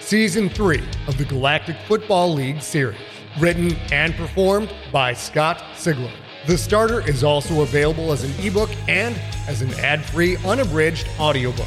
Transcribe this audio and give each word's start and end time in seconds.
Season 0.00 0.48
3 0.48 0.82
of 1.06 1.18
the 1.18 1.24
Galactic 1.24 1.76
Football 1.86 2.32
League 2.32 2.62
series, 2.62 2.96
written 3.38 3.76
and 3.92 4.14
performed 4.14 4.72
by 4.90 5.12
Scott 5.12 5.58
Sigler. 5.74 6.10
The 6.46 6.56
Starter 6.56 7.06
is 7.06 7.22
also 7.22 7.62
available 7.62 8.10
as 8.12 8.24
an 8.24 8.32
ebook 8.44 8.70
and 8.88 9.14
as 9.46 9.60
an 9.60 9.70
ad-free, 9.80 10.38
unabridged 10.46 11.06
audiobook. 11.18 11.66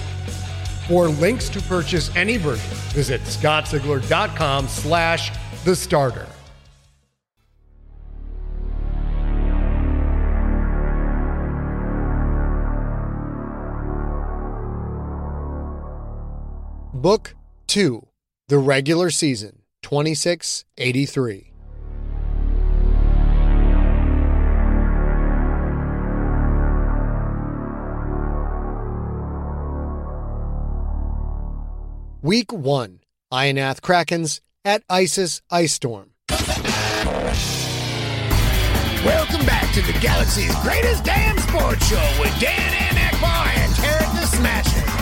For 0.88 1.07
links 1.07 1.49
to 1.49 1.61
purchase 1.61 2.13
any 2.15 2.38
version, 2.38 2.75
visit 2.93 3.21
scottsigler.com 3.21 4.67
slash 4.67 5.31
the 5.63 5.75
starter. 5.75 6.27
Book 16.93 17.35
2 17.67 18.07
The 18.52 18.59
Regular 18.59 19.09
Season 19.09 19.61
2683. 19.83 21.53
Week 32.22 32.52
1 32.52 32.99
Ionath 33.31 33.79
Krakens 33.79 34.41
at 34.66 34.83
Isis 34.89 35.41
Ice 35.49 35.72
Storm. 35.72 36.11
Welcome 39.05 39.45
back 39.45 39.73
to 39.75 39.81
the 39.81 39.97
galaxy's 40.02 40.53
greatest 40.57 41.05
damn 41.05 41.38
sports 41.38 41.88
show 41.88 42.17
with 42.19 42.38
Dan 42.41 42.73
and 42.73 43.16
Akbar 43.16 43.47
and 43.47 43.73
Tarek 43.75 44.11
the 44.19 44.25
Smasher. 44.25 45.00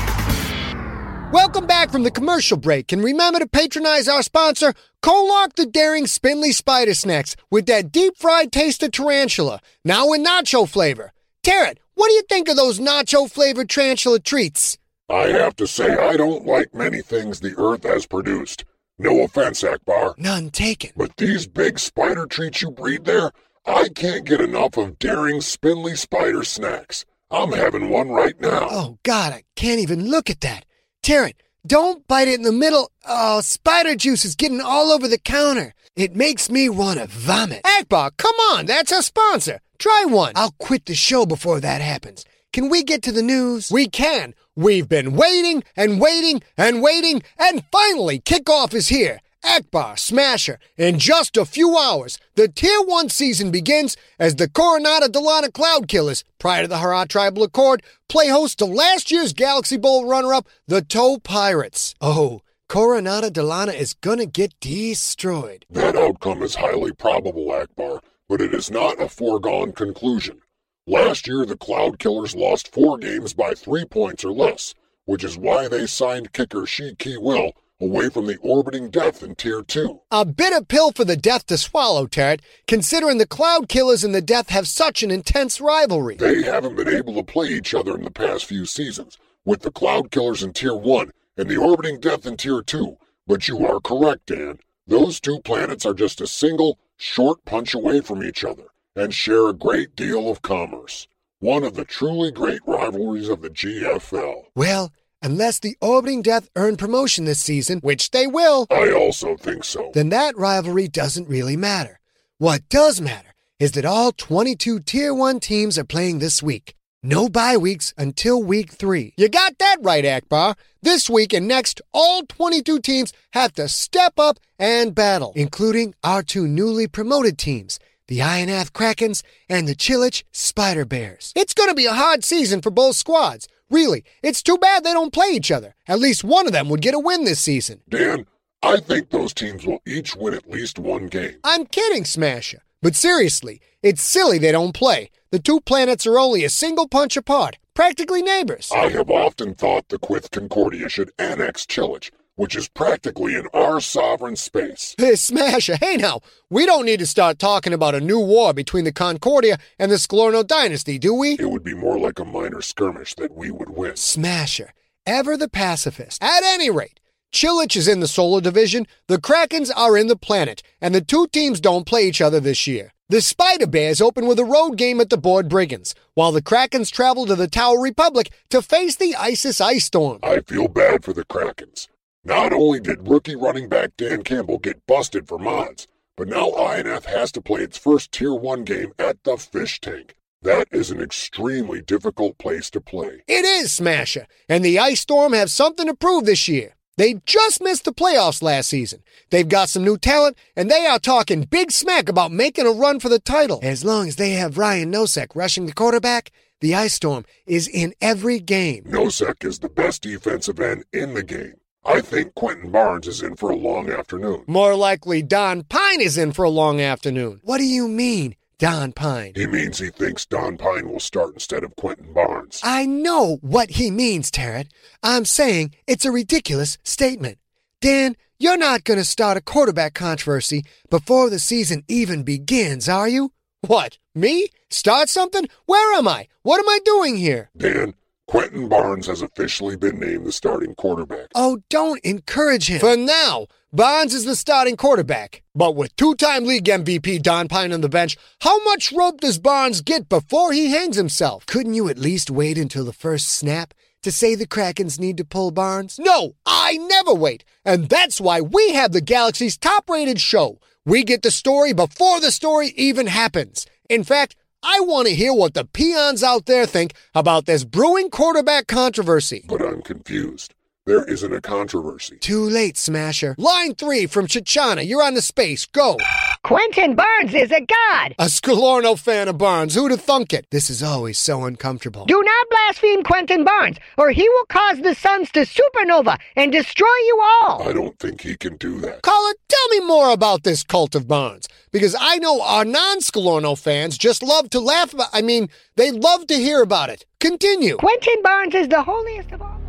Welcome 1.32 1.68
back 1.68 1.92
from 1.92 2.02
the 2.02 2.10
commercial 2.10 2.58
break, 2.58 2.92
and 2.92 3.04
remember 3.04 3.38
to 3.38 3.46
patronize 3.46 4.08
our 4.08 4.24
sponsor, 4.24 4.74
Colark 5.04 5.54
the 5.54 5.68
Daring 5.68 6.08
Spindly 6.08 6.52
Spider 6.52 6.96
Snacks, 6.96 7.36
with 7.52 7.68
that 7.68 7.92
deep 7.92 8.18
fried 8.18 8.52
taste 8.52 8.82
of 8.82 8.92
tarantula, 8.92 9.60
now 9.86 10.12
in 10.12 10.26
nacho 10.26 10.68
flavor. 10.68 11.14
Tarrant, 11.44 11.80
what 11.94 12.08
do 12.08 12.16
you 12.16 12.24
think 12.24 12.50
of 12.50 12.56
those 12.56 12.80
nacho 12.80 13.30
flavored 13.30 13.70
tarantula 13.70 14.20
treats? 14.20 14.80
I 15.08 15.28
have 15.28 15.56
to 15.58 15.68
say, 15.68 15.96
I 15.96 16.18
don't 16.18 16.48
like 16.48 16.74
many 16.74 17.04
things 17.04 17.40
the 17.40 17.54
Earth 17.60 17.84
has 17.84 18.08
produced. 18.08 18.66
No 18.98 19.22
offense, 19.22 19.64
Akbar. 19.64 20.16
None 20.18 20.50
taken. 20.50 20.94
But 20.98 21.18
these 21.18 21.46
big 21.46 21.78
spider 21.78 22.26
treats 22.26 22.64
you 22.64 22.72
breed 22.72 23.06
there, 23.06 23.32
I 23.68 23.90
can't 23.94 24.26
get 24.26 24.42
enough 24.42 24.78
of 24.78 24.98
daring 24.98 25.42
spindly 25.42 25.96
spider 25.96 26.44
snacks. 26.44 27.06
I'm 27.30 27.52
having 27.52 27.90
one 27.90 28.10
right 28.10 28.40
now. 28.42 28.68
Oh, 28.72 28.98
God, 29.04 29.32
I 29.32 29.44
can't 29.56 29.80
even 29.80 30.10
look 30.10 30.32
at 30.32 30.42
that. 30.42 30.66
Tarrant, 31.02 31.36
don't 31.66 32.08
bite 32.08 32.28
it 32.28 32.36
in 32.36 32.44
the 32.44 32.52
middle. 32.52 32.92
Oh, 33.08 33.42
spider 33.42 33.96
juice 33.96 34.26
is 34.26 34.36
getting 34.36 34.62
all 34.62 34.92
over 34.92 35.08
the 35.08 35.18
counter. 35.18 35.74
It 35.96 36.16
makes 36.16 36.50
me 36.50 36.70
want 36.70 37.00
to 37.00 37.08
vomit. 37.08 37.62
Akbar, 37.66 38.12
come 38.18 38.36
on, 38.52 38.66
that's 38.66 38.92
our 38.92 39.02
sponsor. 39.02 39.60
Try 39.78 40.06
one. 40.08 40.34
I'll 40.36 40.56
quit 40.60 40.86
the 40.86 40.96
show 40.96 41.26
before 41.26 41.60
that 41.62 41.82
happens. 41.82 42.26
Can 42.52 42.70
we 42.70 42.84
get 42.84 43.02
to 43.04 43.12
the 43.12 43.22
news? 43.22 43.72
We 43.72 43.88
can. 43.88 44.34
We've 44.56 44.90
been 44.90 45.16
waiting 45.16 45.64
and 45.76 46.02
waiting 46.02 46.42
and 46.58 46.82
waiting, 46.82 47.22
and 47.38 47.64
finally, 47.72 48.20
kickoff 48.20 48.74
is 48.74 48.90
here. 48.90 49.22
Akbar, 49.44 49.98
Smasher, 49.98 50.60
in 50.78 51.00
just 51.00 51.38
a 51.38 51.46
few 51.46 51.78
hours, 51.78 52.20
the 52.36 52.48
Tier 52.48 52.82
1 52.82 53.10
season 53.10 53.52
begins 53.52 53.96
as 54.20 54.36
the 54.36 54.48
Coranadillana 54.48 55.54
Cloud 55.54 55.88
Killers, 55.88 56.24
prior 56.40 56.64
to 56.64 56.68
the 56.68 56.76
Harat 56.76 57.08
Tribal 57.08 57.44
Accord, 57.44 57.82
play 58.08 58.28
host 58.28 58.60
to 58.60 58.66
last 58.66 59.12
year's 59.12 59.34
Galaxy 59.34 59.78
Bowl 59.78 60.08
runner-up, 60.08 60.48
the 60.68 60.82
To 60.82 61.20
Pirates. 61.24 61.96
Oh, 62.02 62.42
Coranadillana 62.70 63.74
is 63.74 63.94
gonna 63.94 64.26
get 64.26 64.54
destroyed. 64.60 65.66
That 65.70 65.96
outcome 65.96 66.44
is 66.44 66.56
highly 66.56 66.92
probable, 66.92 67.52
Akbar, 67.52 68.02
but 68.28 68.42
it 68.42 68.54
is 68.54 68.70
not 68.70 69.02
a 69.02 69.08
foregone 69.08 69.72
conclusion. 69.72 70.42
Last 70.86 71.28
year, 71.28 71.46
the 71.46 71.58
Cloud 71.58 71.98
Killers 72.00 72.36
lost 72.36 72.74
four 72.74 72.98
games 72.98 73.34
by 73.34 73.54
three 73.54 73.86
points 73.86 74.26
or 74.26 74.32
less, 74.32 74.74
which 75.06 75.24
is 75.24 75.38
why 75.38 75.68
they 75.68 75.88
signed 75.88 76.34
kicker 76.34 76.66
Shi 76.66 76.96
Ki 76.96 77.18
Will 77.18 77.54
away 77.82 78.10
from 78.10 78.26
the 78.26 78.38
orbiting 78.38 78.90
death 78.90 79.24
in 79.24 79.36
Tier 79.36 79.62
2. 79.62 80.02
A 80.12 80.26
bitter 80.26 80.62
pill 80.62 80.92
for 80.92 81.06
the 81.06 81.16
Death 81.16 81.46
to 81.48 81.58
swallow, 81.58 82.08
Tarrant, 82.08 82.42
considering 82.68 83.18
the 83.18 83.28
Cloud 83.28 83.70
Killers 83.70 84.04
and 84.04 84.14
the 84.14 84.22
Death 84.22 84.50
have 84.50 84.68
such 84.68 85.02
an 85.02 85.12
intense 85.12 85.62
rivalry. 85.62 86.16
They 86.16 86.44
haven't 86.44 86.76
been 86.76 86.90
able 86.90 87.16
to 87.16 87.24
play 87.24 87.48
each 87.48 87.74
other 87.74 87.96
in 87.96 88.04
the 88.04 88.12
past 88.12 88.46
few 88.46 88.66
seasons, 88.66 89.18
with 89.46 89.62
the 89.62 89.72
Cloud 89.72 90.12
Killers 90.12 90.44
in 90.44 90.54
Tier 90.54 90.76
1 90.76 91.12
and 91.38 91.50
the 91.50 91.58
orbiting 91.58 92.00
death 92.00 92.26
in 92.26 92.36
Tier 92.38 92.62
2. 92.62 92.98
But 93.26 93.48
you 93.48 93.66
are 93.66 93.80
correct, 93.80 94.26
Dan. 94.26 94.60
Those 94.86 95.20
two 95.20 95.40
planets 95.40 95.86
are 95.86 95.94
just 95.94 96.20
a 96.20 96.28
single, 96.28 96.80
short 96.98 97.46
punch 97.46 97.74
away 97.74 98.02
from 98.02 98.24
each 98.24 98.44
other 98.44 98.66
and 98.96 99.14
share 99.14 99.48
a 99.48 99.54
great 99.54 99.96
deal 99.96 100.30
of 100.30 100.42
commerce. 100.42 101.08
One 101.40 101.64
of 101.64 101.76
the 101.76 101.86
truly 101.86 102.32
great 102.32 102.60
rivalries 102.66 103.30
of 103.30 103.42
the 103.42 103.50
GFL. 103.50 104.48
Well, 104.56 104.92
unless 105.22 105.60
the 105.60 105.78
Orbiting 105.82 106.22
Death 106.22 106.50
earn 106.56 106.78
promotion 106.78 107.26
this 107.26 107.42
season, 107.42 107.80
which 107.80 108.12
they 108.12 108.28
will, 108.28 108.68
I 108.70 108.92
also 108.92 109.36
think 109.36 109.64
so. 109.64 109.92
then 109.94 110.10
that 110.10 110.38
rivalry 110.38 110.88
doesn't 110.88 111.30
really 111.30 111.58
matter. 111.58 112.00
What 112.38 112.68
does 112.70 113.02
matter 113.02 113.34
is 113.60 113.74
that 113.74 113.86
all 113.86 114.12
22 114.12 114.80
Tier 114.80 115.14
1 115.14 115.40
teams 115.40 115.78
are 115.78 115.84
playing 115.84 116.20
this 116.20 116.42
week. 116.42 116.76
No 117.02 117.30
bye 117.30 117.56
weeks 117.56 117.94
until 117.98 118.44
week 118.44 118.72
three. 118.72 119.14
You 119.18 119.30
got 119.30 119.58
that 119.60 119.78
right, 119.82 120.06
Akbar. 120.06 120.56
This 120.82 121.10
week 121.10 121.32
and 121.32 121.48
next, 121.48 121.82
all 121.94 122.24
22 122.24 122.80
teams 122.80 123.14
have 123.32 123.54
to 123.54 123.70
step 123.70 124.20
up 124.20 124.38
and 124.58 124.94
battle, 124.94 125.32
including 125.36 125.94
our 126.04 126.22
two 126.24 126.46
newly 126.46 126.88
promoted 126.88 127.38
teams, 127.38 127.80
the 128.10 128.20
Ionath 128.20 128.72
Krakens 128.72 129.22
and 129.48 129.68
the 129.68 129.76
Chilich 129.76 130.24
Spider 130.32 130.84
Bears. 130.84 131.32
It's 131.36 131.54
going 131.54 131.70
to 131.70 131.76
be 131.76 131.86
a 131.86 131.94
hard 131.94 132.24
season 132.24 132.60
for 132.60 132.72
both 132.72 132.96
squads. 132.96 133.48
Really, 133.70 134.04
it's 134.24 134.42
too 134.42 134.58
bad 134.58 134.84
they 134.84 134.94
don't 134.94 135.14
play 135.14 135.28
each 135.28 135.52
other. 135.52 135.76
At 135.88 136.00
least 136.00 136.24
one 136.24 136.48
of 136.48 136.52
them 136.52 136.70
would 136.70 136.82
get 136.82 136.96
a 136.96 137.00
win 137.00 137.24
this 137.24 137.40
season. 137.40 137.82
Dan, 137.88 138.26
I 138.64 138.80
think 138.80 139.12
those 139.12 139.32
teams 139.32 139.64
will 139.64 139.80
each 139.86 140.16
win 140.16 140.34
at 140.34 140.50
least 140.50 140.80
one 140.80 141.06
game. 141.06 141.36
I'm 141.44 141.68
kidding, 141.68 142.04
Smasher. 142.04 142.64
But 142.82 142.96
seriously, 142.96 143.62
it's 143.84 144.02
silly 144.02 144.40
they 144.40 144.52
don't 144.52 144.74
play. 144.74 145.12
The 145.30 145.38
two 145.38 145.62
planets 145.62 146.08
are 146.08 146.18
only 146.18 146.44
a 146.44 146.50
single 146.50 146.88
punch 146.88 147.16
apart, 147.16 147.60
practically 147.76 148.24
neighbors. 148.24 148.72
I 148.74 148.90
have 148.90 149.12
often 149.12 149.54
thought 149.54 149.90
the 149.90 150.00
Quith 150.00 150.32
Concordia 150.32 150.90
should 150.90 151.12
annex 151.20 151.64
Chilich, 151.64 152.10
which 152.40 152.56
is 152.56 152.70
practically 152.70 153.36
in 153.36 153.46
our 153.54 153.82
sovereign 153.82 154.38
space. 154.38 154.96
Hey, 154.98 155.16
Smasher, 155.16 155.76
hey 155.76 155.98
now, 155.98 156.22
we 156.50 156.66
don't 156.66 156.86
need 156.86 157.00
to 157.00 157.06
start 157.06 157.38
talking 157.38 157.74
about 157.74 157.96
a 157.96 158.00
new 158.00 158.18
war 158.18 158.54
between 158.54 158.86
the 158.86 158.94
Concordia 158.94 159.58
and 159.78 159.92
the 159.92 159.98
Sklorno 159.98 160.48
dynasty, 160.48 160.98
do 160.98 161.14
we? 161.14 161.34
It 161.34 161.50
would 161.50 161.66
be 161.66 161.74
more 161.74 162.00
like 162.00 162.18
a 162.18 162.24
minor 162.24 162.62
skirmish 162.62 163.14
that 163.16 163.36
we 163.36 163.52
would 163.52 163.72
win. 163.72 163.98
Smasher, 163.98 164.72
ever 165.06 165.36
the 165.36 165.50
pacifist. 165.50 166.24
At 166.24 166.44
any 166.44 166.70
rate, 166.70 167.02
Chilich 167.34 167.76
is 167.76 167.90
in 167.90 168.00
the 168.00 168.08
solar 168.08 168.40
division, 168.40 168.88
the 169.08 169.20
Krakens 169.20 169.70
are 169.76 169.98
in 169.98 170.08
the 170.08 170.16
planet, 170.16 170.64
and 170.80 170.96
the 170.96 171.02
two 171.02 171.28
teams 171.28 171.60
don't 171.60 171.86
play 171.86 172.08
each 172.08 172.22
other 172.22 172.40
this 172.40 172.66
year. 172.66 172.94
The 173.10 173.20
Spider 173.20 173.68
Bears 173.68 174.00
open 174.00 174.28
with 174.28 174.40
a 174.40 174.46
road 174.46 174.78
game 174.78 175.02
at 175.02 175.10
the 175.10 175.18
Board 175.18 175.50
Brigands, 175.50 175.94
while 176.14 176.32
the 176.32 176.42
Krakens 176.42 176.90
travel 176.90 177.26
to 177.26 177.36
the 177.36 177.50
Tower 177.50 177.82
Republic 177.82 178.32
to 178.50 178.62
face 178.62 178.96
the 178.96 179.14
Isis 179.16 179.60
Ice 179.60 179.84
Storm. 179.84 180.20
I 180.24 180.40
feel 180.40 180.70
bad 180.70 181.04
for 181.04 181.12
the 181.12 181.26
Krakens. 181.26 181.90
Not 182.30 182.54
only 182.54 182.80
did 182.80 183.08
rookie 183.08 183.36
running 183.36 183.70
back 183.70 183.98
Dan 183.98 184.22
Campbell 184.22 184.60
get 184.60 184.86
busted 184.86 185.28
for 185.28 185.40
mods, 185.40 185.88
but 186.16 186.28
now 186.28 186.52
INF 186.52 187.06
has 187.06 187.32
to 187.32 187.42
play 187.42 187.62
its 187.62 187.76
first 187.76 188.12
Tier 188.12 188.36
1 188.36 188.66
game 188.66 188.94
at 189.00 189.24
the 189.24 189.36
Fish 189.36 189.82
Tank. 189.82 190.14
That 190.44 190.68
is 190.72 190.92
an 190.92 191.02
extremely 191.02 191.82
difficult 191.82 192.38
place 192.38 192.70
to 192.70 192.82
play. 192.82 193.24
It 193.28 193.46
is, 193.46 193.72
Smasher, 193.72 194.28
and 194.48 194.64
the 194.64 194.78
Ice 194.78 195.00
Storm 195.02 195.34
have 195.34 195.50
something 195.50 195.88
to 195.88 195.96
prove 195.96 196.26
this 196.26 196.48
year. 196.48 196.76
They 196.98 197.16
just 197.26 197.64
missed 197.64 197.86
the 197.86 197.94
playoffs 197.94 198.44
last 198.44 198.70
season. 198.70 199.02
They've 199.32 199.50
got 199.50 199.70
some 199.70 199.84
new 199.84 199.98
talent, 199.98 200.38
and 200.56 200.70
they 200.70 200.86
are 200.86 201.00
talking 201.00 201.42
big 201.46 201.72
smack 201.72 202.10
about 202.10 202.32
making 202.32 202.68
a 202.68 202.72
run 202.72 203.00
for 203.00 203.10
the 203.10 203.18
title. 203.18 203.60
As 203.64 203.84
long 203.84 204.08
as 204.08 204.18
they 204.18 204.34
have 204.34 204.60
Ryan 204.60 204.94
Nosek 204.94 205.36
rushing 205.36 205.66
the 205.66 205.74
quarterback, 205.74 206.30
the 206.62 206.76
Ice 206.76 206.94
Storm 206.94 207.26
is 207.48 207.68
in 207.68 207.96
every 208.02 208.40
game. 208.40 208.84
Nosek 208.84 209.44
is 209.44 209.58
the 209.58 209.70
best 209.70 210.04
defensive 210.04 210.60
end 210.60 210.84
in 210.94 211.16
the 211.16 211.24
game. 211.24 211.56
I 211.90 212.02
think 212.02 212.36
Quentin 212.36 212.70
Barnes 212.70 213.08
is 213.08 213.24
in 213.24 213.36
for 213.36 213.50
a 213.50 213.56
long 213.56 213.90
afternoon. 213.90 214.44
More 214.46 214.76
likely, 214.76 215.24
Don 215.24 215.64
Pine 215.64 216.02
is 216.02 216.20
in 216.20 216.34
for 216.34 216.46
a 216.46 216.50
long 216.50 216.80
afternoon. 216.80 217.40
What 217.44 217.58
do 217.58 217.64
you 217.64 217.88
mean, 217.88 218.36
Don 218.60 218.92
Pine? 218.92 219.32
He 219.36 219.48
means 219.48 219.80
he 219.80 219.90
thinks 219.90 220.24
Don 220.24 220.56
Pine 220.56 220.88
will 220.88 221.00
start 221.00 221.34
instead 221.34 221.64
of 221.64 221.76
Quentin 221.78 222.14
Barnes. 222.14 222.62
I 222.64 222.86
know 222.86 223.40
what 223.42 223.72
he 223.72 223.90
means, 223.90 224.30
Tarrant. 224.30 224.72
I'm 225.02 225.26
saying 225.26 225.74
it's 225.88 226.06
a 226.06 226.12
ridiculous 226.12 226.78
statement. 226.84 227.40
Dan, 227.82 228.16
you're 228.38 228.56
not 228.56 228.84
going 228.84 229.00
to 229.00 229.04
start 229.04 229.38
a 229.38 229.42
quarterback 229.42 229.96
controversy 229.96 230.66
before 230.92 231.32
the 231.32 231.40
season 231.40 231.84
even 231.88 232.22
begins, 232.22 232.88
are 232.88 233.10
you? 233.10 233.32
What? 233.62 233.98
Me? 234.14 234.50
Start 234.70 235.10
something? 235.10 235.48
Where 235.66 235.98
am 235.98 236.08
I? 236.08 236.28
What 236.44 236.60
am 236.60 236.70
I 236.70 236.78
doing 236.86 237.18
here? 237.18 237.50
Dan, 237.58 237.96
Quentin 238.30 238.70
Barnes 238.70 239.08
has 239.08 239.24
officially 239.24 239.76
been 239.76 240.00
named 240.00 240.24
the 240.24 240.32
starting 240.32 240.76
quarterback. 240.76 241.30
Oh, 241.34 241.64
don't 241.68 242.00
encourage 242.06 242.68
him. 242.68 242.80
For 242.80 242.96
now, 242.96 243.48
Barnes 243.74 244.14
is 244.14 244.24
the 244.24 244.36
starting 244.36 244.78
quarterback. 244.78 245.42
But 245.56 245.76
with 245.76 245.96
two 245.96 246.14
time 246.14 246.46
league 246.46 246.66
MVP 246.66 247.24
Don 247.24 247.48
Pine 247.48 247.74
on 247.74 247.82
the 247.82 247.90
bench, 247.90 248.18
how 248.42 248.64
much 248.66 248.92
rope 248.92 249.22
does 249.22 249.40
Barnes 249.40 249.82
get 249.82 250.10
before 250.10 250.54
he 250.54 250.68
hangs 250.70 250.96
himself? 250.96 251.48
Couldn't 251.48 251.74
you 251.74 251.90
at 251.90 251.98
least 251.98 252.30
wait 252.30 252.60
until 252.60 252.86
the 252.86 252.94
first 252.94 253.30
snap 253.30 253.74
to 254.04 254.12
say 254.12 254.36
the 254.36 254.46
Krakens 254.46 255.00
need 255.00 255.18
to 255.18 255.26
pull 255.26 255.50
Barnes? 255.50 255.98
No, 255.98 256.36
I 256.46 256.78
never 256.78 257.16
wait. 257.16 257.44
And 257.66 257.90
that's 257.90 258.22
why 258.22 258.42
we 258.42 258.74
have 258.74 258.92
the 258.92 259.02
Galaxy's 259.02 259.58
top 259.58 259.90
rated 259.90 260.22
show. 260.22 260.60
We 260.86 261.04
get 261.04 261.24
the 261.24 261.32
story 261.32 261.74
before 261.74 262.20
the 262.20 262.32
story 262.32 262.74
even 262.76 263.08
happens. 263.08 263.66
In 263.90 264.04
fact, 264.04 264.36
I 264.62 264.82
want 264.82 265.08
to 265.08 265.16
hear 265.16 265.34
what 265.34 265.54
the 265.54 265.66
peons 265.66 266.24
out 266.24 266.46
there 266.46 266.66
think 266.66 266.94
about 267.16 267.46
this 267.46 267.64
brewing 267.64 268.10
quarterback 268.10 268.68
controversy. 268.68 269.46
But 269.48 269.62
I'm 269.62 269.82
confused. 269.82 270.54
There 270.90 271.04
isn't 271.04 271.32
a 271.32 271.40
controversy. 271.40 272.18
Too 272.18 272.42
late, 272.42 272.76
Smasher. 272.76 273.36
Line 273.38 273.76
three 273.76 274.08
from 274.08 274.26
Chichana. 274.26 274.84
You're 274.84 275.04
on 275.04 275.14
the 275.14 275.22
space. 275.22 275.68
Go. 275.68 275.98
Quentin 276.44 276.96
Barnes 276.96 277.32
is 277.36 277.52
a 277.52 277.62
god. 277.62 278.16
A 278.18 278.26
Sklorno 278.26 278.98
fan 278.98 279.28
of 279.28 279.38
Barnes. 279.38 279.76
Who'd 279.76 279.92
have 279.92 280.02
thunk 280.02 280.34
it? 280.34 280.48
This 280.50 280.68
is 280.68 280.82
always 280.82 281.20
so 281.20 281.44
uncomfortable. 281.44 282.06
Do 282.06 282.20
not 282.20 282.48
blaspheme 282.50 283.04
Quentin 283.04 283.44
Barnes, 283.44 283.78
or 284.00 284.10
he 284.10 284.28
will 284.28 284.46
cause 284.48 284.82
the 284.82 284.96
suns 284.96 285.30
to 285.34 285.42
supernova 285.42 286.18
and 286.36 286.52
destroy 286.52 286.88
you 287.06 287.24
all. 287.44 287.70
I 287.70 287.72
don't 287.72 288.00
think 288.00 288.22
he 288.22 288.36
can 288.36 288.58
do 288.58 288.80
that. 288.80 289.04
Caller, 289.04 289.34
tell 289.48 289.68
me 289.70 289.82
more 289.82 290.10
about 290.10 290.44
this 290.44 290.64
cult 290.64 290.96
of 290.96 291.08
Barnes. 291.08 291.48
Because 291.72 291.96
I 292.00 292.18
know 292.18 292.42
our 292.42 292.66
non 292.66 293.02
Sklorno 293.02 293.56
fans 293.56 293.96
just 293.96 294.24
love 294.24 294.50
to 294.50 294.60
laugh 294.60 294.92
about 294.96 295.10
I 295.14 295.22
mean, 295.22 295.50
they 295.76 295.92
love 295.92 296.26
to 296.26 296.34
hear 296.34 296.64
about 296.64 296.90
it. 296.90 297.06
Continue. 297.20 297.78
Quentin 297.78 298.24
Barnes 298.24 298.56
is 298.56 298.68
the 298.70 298.82
holiest 298.82 299.32
of 299.34 299.44
all. 299.44 299.69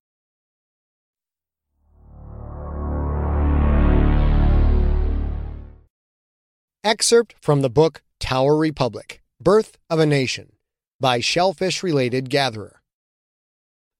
Excerpt 6.83 7.35
from 7.39 7.61
the 7.61 7.69
book 7.69 8.01
Tower 8.19 8.57
Republic 8.57 9.21
Birth 9.39 9.77
of 9.87 9.99
a 9.99 10.05
Nation 10.07 10.53
by 10.99 11.19
Shellfish 11.19 11.83
Related 11.83 12.31
Gatherer. 12.31 12.81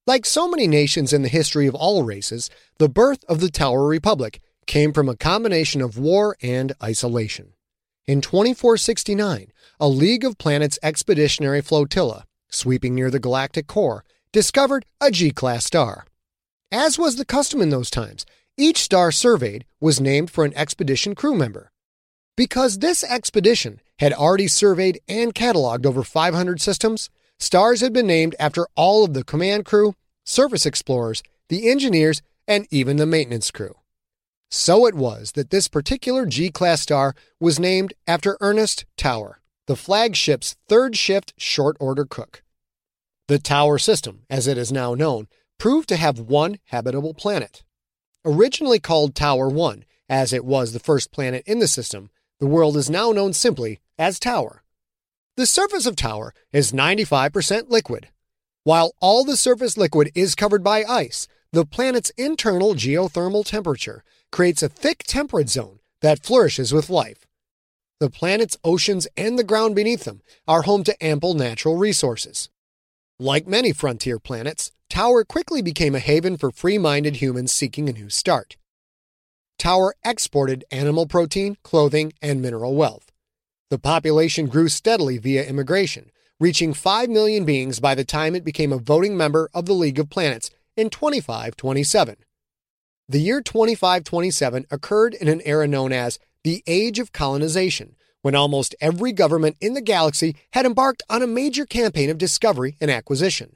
Like 0.07 0.25
so 0.25 0.47
many 0.47 0.65
nations 0.65 1.13
in 1.13 1.21
the 1.21 1.29
history 1.29 1.67
of 1.67 1.75
all 1.75 2.01
races, 2.01 2.49
the 2.79 2.89
birth 2.89 3.23
of 3.29 3.39
the 3.39 3.51
Tower 3.51 3.85
Republic 3.85 4.41
came 4.65 4.93
from 4.93 5.07
a 5.07 5.15
combination 5.15 5.79
of 5.79 5.99
war 5.99 6.35
and 6.41 6.73
isolation. 6.81 7.53
In 8.07 8.19
2469, 8.19 9.51
a 9.79 9.87
League 9.87 10.25
of 10.25 10.39
Planets 10.39 10.79
expeditionary 10.81 11.61
flotilla, 11.61 12.25
sweeping 12.49 12.95
near 12.95 13.11
the 13.11 13.19
galactic 13.19 13.67
core, 13.67 14.03
discovered 14.31 14.87
a 14.99 15.11
G 15.11 15.29
class 15.29 15.65
star. 15.65 16.07
As 16.71 16.97
was 16.97 17.17
the 17.17 17.25
custom 17.25 17.61
in 17.61 17.69
those 17.69 17.91
times, 17.91 18.25
each 18.57 18.79
star 18.79 19.11
surveyed 19.11 19.65
was 19.79 20.01
named 20.01 20.31
for 20.31 20.45
an 20.45 20.53
expedition 20.57 21.13
crew 21.13 21.35
member. 21.35 21.71
Because 22.37 22.79
this 22.79 23.03
expedition 23.03 23.81
had 23.99 24.13
already 24.13 24.47
surveyed 24.47 24.99
and 25.07 25.35
cataloged 25.35 25.85
over 25.85 26.03
500 26.03 26.61
systems, 26.61 27.09
stars 27.39 27.81
had 27.81 27.93
been 27.93 28.07
named 28.07 28.35
after 28.39 28.67
all 28.75 29.03
of 29.03 29.13
the 29.13 29.23
command 29.23 29.65
crew, 29.65 29.95
surface 30.25 30.65
explorers, 30.65 31.21
the 31.49 31.69
engineers, 31.69 32.21
and 32.47 32.67
even 32.71 32.97
the 32.97 33.05
maintenance 33.05 33.51
crew. 33.51 33.75
So 34.49 34.85
it 34.85 34.95
was 34.95 35.33
that 35.33 35.49
this 35.49 35.67
particular 35.67 36.25
G 36.25 36.49
class 36.49 36.81
star 36.81 37.15
was 37.39 37.59
named 37.59 37.93
after 38.07 38.37
Ernest 38.41 38.85
Tower, 38.97 39.41
the 39.67 39.75
flagship's 39.75 40.55
third 40.67 40.97
shift 40.97 41.33
short 41.37 41.77
order 41.79 42.05
cook. 42.05 42.43
The 43.27 43.39
Tower 43.39 43.77
system, 43.77 44.23
as 44.29 44.47
it 44.47 44.57
is 44.57 44.71
now 44.71 44.93
known, 44.93 45.27
proved 45.57 45.87
to 45.89 45.95
have 45.95 46.19
one 46.19 46.59
habitable 46.65 47.13
planet. 47.13 47.63
Originally 48.25 48.79
called 48.79 49.15
Tower 49.15 49.47
1, 49.47 49.85
as 50.09 50.33
it 50.33 50.43
was 50.43 50.73
the 50.73 50.79
first 50.79 51.11
planet 51.11 51.43
in 51.45 51.59
the 51.59 51.67
system, 51.67 52.09
the 52.41 52.47
world 52.47 52.75
is 52.75 52.89
now 52.89 53.11
known 53.11 53.33
simply 53.33 53.79
as 53.99 54.19
Tower. 54.19 54.63
The 55.37 55.45
surface 55.45 55.85
of 55.85 55.95
Tower 55.95 56.33
is 56.51 56.71
95% 56.71 57.69
liquid. 57.69 58.07
While 58.63 58.93
all 58.99 59.23
the 59.23 59.37
surface 59.37 59.77
liquid 59.77 60.09
is 60.15 60.33
covered 60.33 60.63
by 60.63 60.83
ice, 60.83 61.27
the 61.53 61.65
planet's 61.65 62.09
internal 62.17 62.73
geothermal 62.73 63.45
temperature 63.45 64.03
creates 64.31 64.63
a 64.63 64.69
thick 64.69 65.03
temperate 65.05 65.49
zone 65.49 65.81
that 66.01 66.25
flourishes 66.25 66.73
with 66.73 66.89
life. 66.89 67.27
The 67.99 68.09
planet's 68.09 68.57
oceans 68.63 69.07
and 69.15 69.37
the 69.37 69.43
ground 69.43 69.75
beneath 69.75 70.05
them 70.05 70.23
are 70.47 70.63
home 70.63 70.83
to 70.85 71.03
ample 71.03 71.35
natural 71.35 71.77
resources. 71.77 72.49
Like 73.19 73.45
many 73.45 73.71
frontier 73.71 74.17
planets, 74.17 74.71
Tower 74.89 75.23
quickly 75.23 75.61
became 75.61 75.93
a 75.93 75.99
haven 75.99 76.37
for 76.37 76.49
free 76.49 76.79
minded 76.79 77.17
humans 77.17 77.51
seeking 77.51 77.87
a 77.87 77.93
new 77.93 78.09
start. 78.09 78.57
Tower 79.61 79.93
exported 80.03 80.65
animal 80.71 81.05
protein, 81.05 81.55
clothing, 81.61 82.13
and 82.19 82.41
mineral 82.41 82.73
wealth. 82.73 83.11
The 83.69 83.77
population 83.77 84.47
grew 84.47 84.69
steadily 84.69 85.19
via 85.19 85.43
immigration, 85.43 86.09
reaching 86.39 86.73
5 86.73 87.09
million 87.09 87.45
beings 87.45 87.79
by 87.79 87.93
the 87.93 88.03
time 88.03 88.33
it 88.33 88.43
became 88.43 88.73
a 88.73 88.79
voting 88.79 89.15
member 89.15 89.51
of 89.53 89.67
the 89.67 89.75
League 89.75 89.99
of 89.99 90.09
Planets 90.09 90.49
in 90.75 90.89
2527. 90.89 92.15
The 93.07 93.19
year 93.19 93.39
2527 93.39 94.65
occurred 94.71 95.13
in 95.13 95.27
an 95.27 95.43
era 95.45 95.67
known 95.67 95.93
as 95.93 96.17
the 96.43 96.63
Age 96.65 96.97
of 96.97 97.13
Colonization, 97.13 97.95
when 98.23 98.33
almost 98.33 98.73
every 98.81 99.11
government 99.11 99.57
in 99.61 99.75
the 99.75 99.81
galaxy 99.81 100.35
had 100.53 100.65
embarked 100.65 101.03
on 101.07 101.21
a 101.21 101.27
major 101.27 101.67
campaign 101.67 102.09
of 102.09 102.17
discovery 102.17 102.77
and 102.81 102.89
acquisition. 102.89 103.53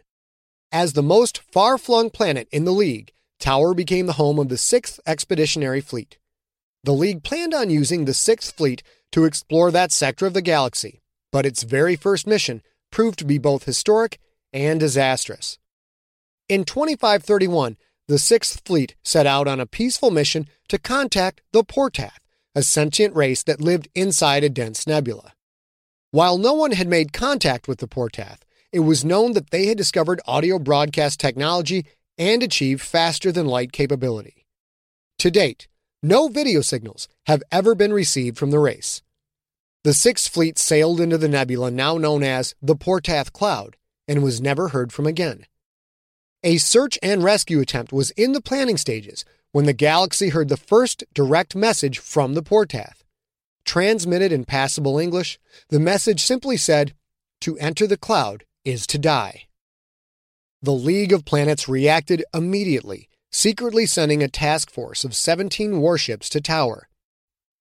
As 0.72 0.94
the 0.94 1.02
most 1.02 1.42
far 1.52 1.80
flung 1.80 2.12
planet 2.12 2.48
in 2.52 2.64
the 2.64 2.72
League, 2.72 3.12
Tower 3.40 3.74
became 3.74 4.06
the 4.06 4.14
home 4.14 4.40
of 4.40 4.50
the 4.50 4.56
6th 4.56 5.00
Expeditionary 5.06 5.82
Fleet. 5.82 6.18
The 6.84 6.94
League 6.94 7.24
planned 7.24 7.54
on 7.54 7.70
using 7.70 8.06
the 8.06 8.12
6th 8.12 8.54
Fleet 8.54 8.84
to 9.12 9.26
explore 9.26 9.72
that 9.72 9.92
sector 9.92 10.26
of 10.26 10.34
the 10.34 10.42
galaxy, 10.42 11.02
but 11.32 11.46
its 11.46 11.64
very 11.64 11.96
first 11.96 12.28
mission 12.28 12.62
proved 12.92 13.20
to 13.20 13.26
be 13.26 13.38
both 13.38 13.66
historic 13.66 14.20
and 14.54 14.80
disastrous. 14.80 15.58
In 16.48 16.64
2531, 16.64 17.78
the 18.08 18.16
6th 18.16 18.66
Fleet 18.66 18.96
set 19.04 19.26
out 19.26 19.48
on 19.48 19.60
a 19.60 19.66
peaceful 19.66 20.12
mission 20.12 20.48
to 20.70 20.78
contact 20.78 21.42
the 21.52 21.64
Portath, 21.64 22.20
a 22.54 22.62
sentient 22.62 23.16
race 23.16 23.44
that 23.44 23.60
lived 23.60 23.90
inside 23.96 24.44
a 24.44 24.50
dense 24.50 24.86
nebula. 24.86 25.34
While 26.12 26.38
no 26.38 26.54
one 26.54 26.72
had 26.72 26.88
made 26.88 27.12
contact 27.12 27.68
with 27.68 27.80
the 27.80 27.88
Portath, 27.88 28.40
it 28.72 28.80
was 28.80 29.04
known 29.04 29.34
that 29.34 29.50
they 29.50 29.66
had 29.66 29.78
discovered 29.78 30.22
audio 30.26 30.60
broadcast 30.60 31.20
technology 31.20 31.86
and 32.18 32.44
achieve 32.44 32.82
faster 32.82 33.32
than 33.32 33.46
light 33.46 33.72
capability. 33.72 34.46
To 35.20 35.32
date, 35.32 35.68
no 36.04 36.28
video 36.28 36.62
signals 36.62 37.08
have 37.26 37.44
ever 37.52 37.76
been 37.76 37.94
received 37.94 38.38
from 38.38 38.52
the 38.52 38.60
race. 38.60 39.02
The 39.84 39.94
Sixth 39.94 40.32
Fleet 40.32 40.58
sailed 40.58 41.00
into 41.00 41.18
the 41.18 41.30
nebula 41.30 41.72
now 41.72 41.98
known 41.98 42.24
as 42.24 42.56
the 42.62 42.76
Portath 42.76 43.32
Cloud 43.32 43.76
and 44.08 44.24
was 44.24 44.42
never 44.42 44.70
heard 44.70 44.92
from 44.92 45.06
again. 45.06 45.46
A 46.44 46.58
search 46.58 47.00
and 47.02 47.24
rescue 47.24 47.60
attempt 47.60 47.92
was 47.92 48.12
in 48.12 48.34
the 48.34 48.42
planning 48.42 48.78
stages 48.78 49.26
when 49.52 49.66
the 49.66 49.74
galaxy 49.74 50.30
heard 50.30 50.50
the 50.50 50.58
first 50.58 51.04
direct 51.14 51.56
message 51.56 51.98
from 51.98 52.34
the 52.34 52.44
Portath. 52.44 53.04
Transmitted 53.64 54.32
in 54.32 54.46
passable 54.46 55.00
English, 55.00 55.40
the 55.70 55.80
message 55.80 56.22
simply 56.22 56.58
said, 56.58 56.94
To 57.42 57.58
enter 57.58 57.88
the 57.88 57.98
cloud 57.98 58.46
is 58.64 58.86
to 58.88 59.00
die. 59.00 59.46
The 60.66 60.74
League 60.74 61.14
of 61.14 61.26
Planets 61.26 61.70
reacted 61.70 62.26
immediately, 62.34 63.08
secretly 63.32 63.86
sending 63.86 64.24
a 64.24 64.28
task 64.28 64.72
force 64.72 65.04
of 65.04 65.16
17 65.16 65.80
warships 65.80 66.28
to 66.30 66.42
Tower. 66.42 66.90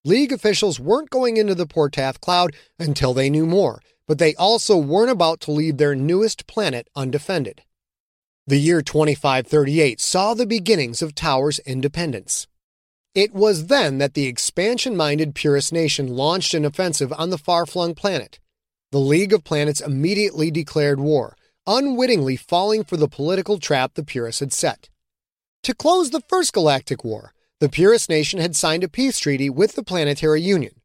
League 0.06 0.32
officials 0.32 0.80
weren't 0.80 1.10
going 1.10 1.36
into 1.36 1.54
the 1.54 1.66
Portath 1.66 2.18
cloud 2.22 2.56
until 2.78 3.12
they 3.12 3.28
knew 3.28 3.44
more, 3.44 3.82
but 4.08 4.16
they 4.16 4.34
also 4.36 4.78
weren't 4.78 5.10
about 5.10 5.40
to 5.40 5.50
leave 5.50 5.76
their 5.76 5.94
newest 5.94 6.46
planet 6.46 6.88
undefended. 6.96 7.60
The 8.46 8.56
year 8.58 8.80
2538 8.80 10.00
saw 10.00 10.32
the 10.32 10.46
beginnings 10.46 11.02
of 11.02 11.14
Tower's 11.14 11.58
independence. 11.58 12.46
It 13.14 13.34
was 13.34 13.66
then 13.66 13.98
that 13.98 14.14
the 14.14 14.24
expansion 14.24 14.96
minded 14.96 15.34
Purist 15.34 15.74
nation 15.74 16.16
launched 16.16 16.54
an 16.54 16.64
offensive 16.64 17.12
on 17.12 17.28
the 17.28 17.36
far 17.36 17.66
flung 17.66 17.94
planet. 17.94 18.40
The 18.92 18.98
League 18.98 19.34
of 19.34 19.44
Planets 19.44 19.82
immediately 19.82 20.50
declared 20.50 21.00
war, 21.00 21.36
unwittingly 21.66 22.36
falling 22.36 22.84
for 22.84 22.96
the 22.96 23.08
political 23.08 23.58
trap 23.58 23.94
the 23.94 24.04
Purists 24.04 24.40
had 24.40 24.52
set. 24.52 24.88
To 25.62 25.74
close 25.74 26.10
the 26.10 26.22
First 26.28 26.52
Galactic 26.52 27.04
War, 27.04 27.32
the 27.60 27.68
Purist 27.68 28.10
nation 28.10 28.40
had 28.40 28.56
signed 28.56 28.84
a 28.84 28.88
peace 28.88 29.18
treaty 29.18 29.48
with 29.48 29.74
the 29.74 29.82
Planetary 29.82 30.42
Union. 30.42 30.80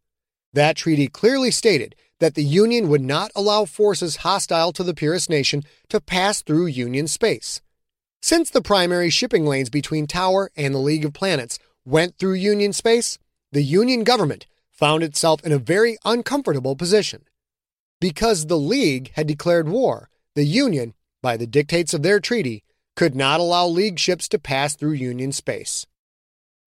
That 0.54 0.78
treaty 0.78 1.08
clearly 1.08 1.52
stated 1.52 1.96
that 2.20 2.36
the 2.36 2.44
Union 2.44 2.90
would 2.90 3.02
not 3.02 3.32
allow 3.36 3.66
forces 3.66 4.18
hostile 4.18 4.72
to 4.74 4.84
the 4.84 4.94
Purist 4.94 5.30
nation 5.30 5.64
to 5.90 6.00
pass 6.00 6.42
through 6.42 6.68
Union 6.68 7.08
space. 7.08 7.62
Since 8.22 8.50
the 8.50 8.62
primary 8.62 9.10
shipping 9.10 9.46
lanes 9.46 9.70
between 9.70 10.08
Tower 10.08 10.52
and 10.56 10.74
the 10.74 10.80
League 10.80 11.06
of 11.06 11.14
Planets 11.14 11.60
went 11.86 12.18
through 12.18 12.34
Union 12.34 12.74
space, 12.74 13.18
the 13.52 13.64
Union 13.64 14.04
government 14.04 14.46
found 14.70 15.04
itself 15.04 15.44
in 15.46 15.52
a 15.52 15.58
very 15.58 15.98
uncomfortable 16.06 16.76
position. 16.76 17.26
Because 18.00 18.46
the 18.46 18.58
League 18.58 19.12
had 19.16 19.28
declared 19.28 19.68
war, 19.68 20.10
the 20.40 20.46
Union, 20.46 20.94
by 21.22 21.36
the 21.36 21.46
dictates 21.46 21.94
of 21.94 22.02
their 22.02 22.22
treaty, 22.22 22.64
could 22.96 23.14
not 23.14 23.42
allow 23.42 23.68
League 23.68 24.00
ships 24.00 24.30
to 24.30 24.40
pass 24.40 24.74
through 24.74 24.94
Union 24.94 25.34
space. 25.34 25.86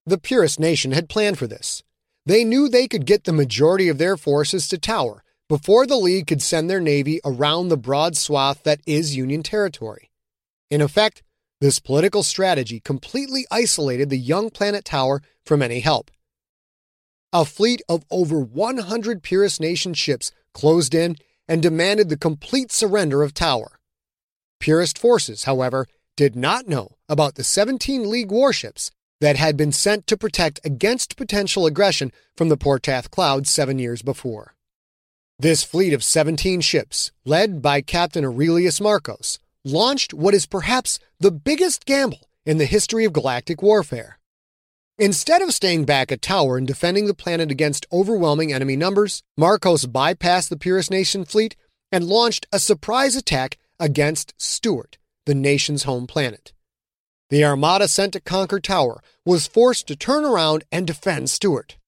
The 0.04 0.18
Purist 0.18 0.60
nation 0.60 0.92
had 0.92 1.08
planned 1.08 1.38
for 1.38 1.46
this. 1.46 1.82
They 2.26 2.44
knew 2.44 2.68
they 2.68 2.86
could 2.86 3.06
get 3.06 3.24
the 3.24 3.32
majority 3.32 3.88
of 3.88 3.96
their 3.96 4.18
forces 4.18 4.68
to 4.68 4.76
Tower 4.76 5.24
before 5.48 5.86
the 5.86 5.96
League 5.96 6.26
could 6.26 6.42
send 6.42 6.68
their 6.68 6.80
navy 6.80 7.18
around 7.24 7.68
the 7.68 7.78
broad 7.78 8.14
swath 8.14 8.62
that 8.64 8.82
is 8.84 9.16
Union 9.16 9.42
territory. 9.42 10.10
In 10.70 10.82
effect, 10.82 11.22
this 11.62 11.80
political 11.80 12.22
strategy 12.22 12.78
completely 12.78 13.46
isolated 13.50 14.10
the 14.10 14.18
young 14.18 14.50
planet 14.50 14.84
Tower 14.84 15.22
from 15.46 15.62
any 15.62 15.80
help. 15.80 16.10
A 17.32 17.46
fleet 17.46 17.80
of 17.88 18.04
over 18.10 18.38
100 18.38 19.22
Purist 19.22 19.62
nation 19.62 19.94
ships 19.94 20.30
closed 20.52 20.94
in 20.94 21.16
and 21.48 21.62
demanded 21.62 22.08
the 22.08 22.16
complete 22.16 22.72
surrender 22.72 23.22
of 23.22 23.34
Tower. 23.34 23.78
Purist 24.60 24.98
forces, 24.98 25.44
however, 25.44 25.86
did 26.16 26.36
not 26.36 26.68
know 26.68 26.96
about 27.08 27.34
the 27.34 27.44
17 27.44 28.08
League 28.08 28.30
warships 28.30 28.90
that 29.20 29.36
had 29.36 29.56
been 29.56 29.72
sent 29.72 30.06
to 30.06 30.16
protect 30.16 30.60
against 30.64 31.16
potential 31.16 31.66
aggression 31.66 32.12
from 32.36 32.48
the 32.48 32.56
Portath 32.56 33.10
Cloud 33.10 33.46
seven 33.46 33.78
years 33.78 34.02
before. 34.02 34.54
This 35.38 35.64
fleet 35.64 35.92
of 35.92 36.04
17 36.04 36.60
ships, 36.60 37.10
led 37.24 37.62
by 37.62 37.80
Captain 37.80 38.24
Aurelius 38.24 38.80
Marcos, 38.80 39.38
launched 39.64 40.12
what 40.12 40.34
is 40.34 40.46
perhaps 40.46 40.98
the 41.18 41.30
biggest 41.30 41.84
gamble 41.84 42.28
in 42.44 42.58
the 42.58 42.64
history 42.64 43.04
of 43.04 43.12
galactic 43.12 43.62
warfare. 43.62 44.18
Instead 45.02 45.42
of 45.42 45.52
staying 45.52 45.84
back 45.84 46.12
at 46.12 46.22
Tower 46.22 46.56
and 46.56 46.64
defending 46.64 47.06
the 47.06 47.12
planet 47.12 47.50
against 47.50 47.86
overwhelming 47.92 48.52
enemy 48.52 48.76
numbers, 48.76 49.24
Marcos 49.36 49.84
bypassed 49.84 50.48
the 50.48 50.56
Purist 50.56 50.92
Nation 50.92 51.24
fleet 51.24 51.56
and 51.90 52.04
launched 52.04 52.46
a 52.52 52.60
surprise 52.60 53.16
attack 53.16 53.58
against 53.80 54.32
Stuart, 54.40 54.98
the 55.26 55.34
nation's 55.34 55.82
home 55.82 56.06
planet. 56.06 56.52
The 57.30 57.44
armada 57.44 57.88
sent 57.88 58.12
to 58.12 58.20
conquer 58.20 58.60
Tower 58.60 59.02
was 59.26 59.48
forced 59.48 59.88
to 59.88 59.96
turn 59.96 60.24
around 60.24 60.62
and 60.70 60.86
defend 60.86 61.30
Stuart. 61.30 61.78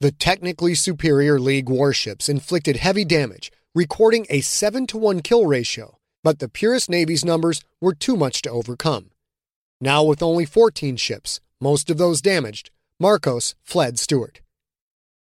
The 0.00 0.10
technically 0.10 0.74
superior 0.74 1.38
League 1.38 1.68
warships 1.68 2.26
inflicted 2.26 2.76
heavy 2.76 3.04
damage, 3.04 3.52
recording 3.74 4.24
a 4.30 4.40
7 4.40 4.86
to 4.86 4.96
1 4.96 5.20
kill 5.20 5.44
ratio, 5.44 5.98
but 6.24 6.38
the 6.38 6.48
Purist 6.48 6.88
Navy's 6.88 7.22
numbers 7.22 7.62
were 7.82 7.92
too 7.92 8.16
much 8.16 8.40
to 8.40 8.50
overcome. 8.50 9.10
Now, 9.78 10.02
with 10.02 10.22
only 10.22 10.46
14 10.46 10.96
ships, 10.96 11.38
most 11.62 11.90
of 11.90 11.96
those 11.96 12.20
damaged, 12.20 12.70
Marcos 12.98 13.54
fled 13.62 13.96
Stuart. 13.96 14.40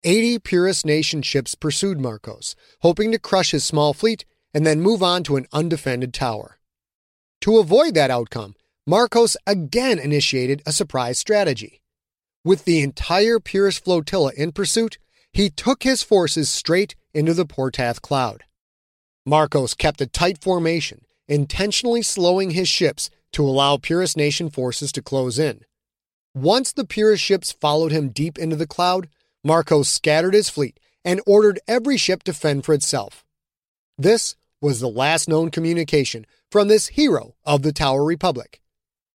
80 0.04 0.40
Purist 0.40 0.84
nation 0.84 1.22
ships 1.22 1.54
pursued 1.54 2.00
Marcos, 2.00 2.56
hoping 2.82 3.12
to 3.12 3.20
crush 3.20 3.52
his 3.52 3.64
small 3.64 3.94
fleet 3.94 4.26
and 4.52 4.66
then 4.66 4.82
move 4.82 5.04
on 5.04 5.24
to 5.24 5.38
an 5.38 5.46
undefended 5.54 6.12
tower. 6.12 6.58
To 7.42 7.60
avoid 7.60 7.94
that 7.94 8.10
outcome, 8.10 8.56
Marcos 8.88 9.38
again 9.46 10.00
initiated 10.00 10.64
a 10.66 10.74
surprise 10.74 11.20
strategy. 11.20 11.82
With 12.44 12.66
the 12.66 12.82
entire 12.82 13.40
Purist 13.40 13.86
flotilla 13.86 14.32
in 14.36 14.52
pursuit, 14.52 14.98
he 15.32 15.52
took 15.52 15.84
his 15.84 16.02
forces 16.02 16.50
straight 16.50 16.96
into 17.14 17.36
the 17.36 17.46
Portath 17.46 18.02
cloud. 18.02 18.44
Marcos 19.26 19.76
kept 19.76 20.02
a 20.02 20.08
tight 20.08 20.44
formation, 20.44 21.06
intentionally 21.28 22.02
slowing 22.02 22.52
his 22.52 22.68
ships 22.68 23.12
to 23.34 23.46
allow 23.46 23.78
Purist 23.78 24.18
nation 24.18 24.50
forces 24.50 24.92
to 24.92 25.02
close 25.02 25.38
in. 25.38 25.62
Once 26.36 26.72
the 26.72 26.86
Purist 26.86 27.24
ships 27.24 27.52
followed 27.52 27.92
him 27.92 28.10
deep 28.10 28.40
into 28.40 28.56
the 28.56 28.66
cloud, 28.66 29.08
Marcos 29.44 29.88
scattered 29.88 30.34
his 30.34 30.50
fleet 30.50 30.80
and 31.06 31.22
ordered 31.28 31.60
every 31.68 31.98
ship 31.98 32.24
to 32.24 32.34
fend 32.34 32.66
for 32.66 32.74
itself. 32.74 33.24
This 33.98 34.36
was 34.60 34.80
the 34.80 34.90
last 34.90 35.30
known 35.30 35.52
communication 35.52 36.26
from 36.50 36.70
this 36.70 36.88
hero 36.88 37.36
of 37.44 37.62
the 37.62 37.74
Tower 37.74 38.04
Republic. 38.04 38.62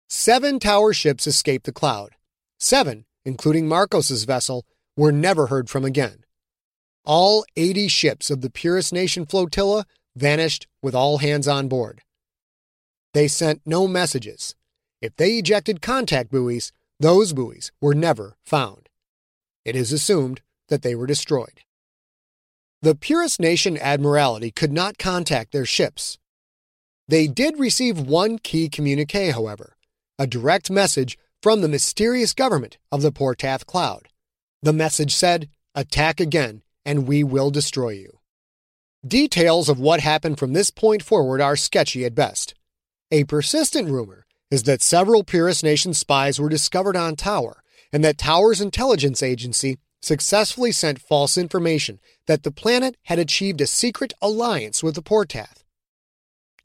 Seven 0.09 0.59
Tower 0.59 0.93
ships 0.93 1.27
escaped 1.27 1.67
the 1.67 1.73
cloud. 1.73 2.11
Seven, 2.59 3.05
including 3.25 3.69
Marcos's 3.69 4.25
vessel, 4.25 4.65
were 4.97 5.13
never 5.13 5.47
heard 5.47 5.69
from 5.71 5.85
again. 5.85 6.25
All 7.05 7.45
80 7.57 7.89
ships 7.89 8.31
of 8.31 8.41
the 8.41 8.51
Purist 8.51 8.93
Nation 8.93 9.27
flotilla 9.27 9.85
vanished 10.17 10.67
with 10.83 10.95
all 10.95 11.19
hands 11.19 11.47
on 11.47 11.69
board. 11.69 12.01
They 13.13 13.29
sent 13.29 13.61
no 13.67 13.87
messages. 13.87 14.55
If 15.01 15.15
they 15.17 15.33
ejected 15.33 15.83
contact 15.83 16.31
buoys, 16.31 16.73
those 17.01 17.33
buoys 17.33 17.73
were 17.81 17.95
never 17.95 18.37
found. 18.45 18.89
It 19.65 19.77
is 19.77 19.93
assumed 19.93 20.41
that 20.69 20.83
they 20.83 20.95
were 20.95 21.07
destroyed. 21.07 21.61
The 22.83 22.95
Purist 22.95 23.41
Nation 23.41 23.77
Admiralty 23.77 24.51
could 24.51 24.73
not 24.73 24.99
contact 24.99 25.53
their 25.53 25.65
ships. 25.65 26.19
They 27.09 27.27
did 27.27 27.59
receive 27.59 27.99
one 27.99 28.39
key 28.39 28.69
communique, 28.69 29.31
however 29.31 29.75
a 30.19 30.27
direct 30.27 30.71
message 30.71 31.19
from 31.43 31.61
the 31.61 31.69
mysterious 31.69 32.33
government 32.33 32.79
of 32.93 33.03
the 33.03 33.11
Portath 33.11 33.67
Cloud. 33.67 34.09
The 34.63 34.73
message 34.73 35.15
said, 35.15 35.49
Attack 35.75 36.21
again, 36.21 36.63
and 36.85 37.09
we 37.09 37.25
will 37.25 37.51
destroy 37.51 37.91
you. 37.91 38.21
Details 39.07 39.69
of 39.69 39.81
what 39.81 40.01
happened 40.01 40.39
from 40.39 40.53
this 40.53 40.71
point 40.71 41.03
forward 41.03 41.41
are 41.41 41.57
sketchy 41.57 42.05
at 42.05 42.15
best. 42.15 42.55
A 43.11 43.25
persistent 43.25 43.91
rumor 43.91 44.25
is 44.55 44.63
that 44.63 44.81
several 44.81 45.25
Purist 45.25 45.65
Nation 45.65 45.93
spies 45.93 46.39
were 46.39 46.49
discovered 46.49 46.95
on 46.97 47.17
Tower, 47.17 47.65
and 47.93 48.05
that 48.05 48.17
Tower's 48.17 48.61
intelligence 48.61 49.21
agency 49.21 49.79
successfully 50.01 50.71
sent 50.71 51.03
false 51.03 51.37
information 51.37 51.99
that 52.29 52.45
the 52.45 52.53
planet 52.53 52.97
had 53.07 53.19
achieved 53.19 53.61
a 53.61 53.67
secret 53.67 54.13
alliance 54.23 54.81
with 54.81 54.95
the 54.95 55.03
Portath. 55.03 55.65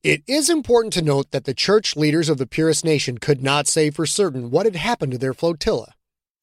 It 0.03 0.21
is 0.27 0.51
important 0.51 0.93
to 0.93 1.01
note 1.01 1.31
that 1.31 1.45
the 1.45 1.55
church 1.55 1.95
leaders 1.95 2.29
of 2.29 2.37
the 2.37 2.45
Purist 2.45 2.85
Nation 2.85 3.17
could 3.17 3.41
not 3.41 3.67
say 3.67 3.89
for 3.89 4.05
certain 4.05 4.51
what 4.51 4.67
had 4.67 4.75
happened 4.75 5.13
to 5.13 5.17
their 5.17 5.33
flotilla. 5.33 5.95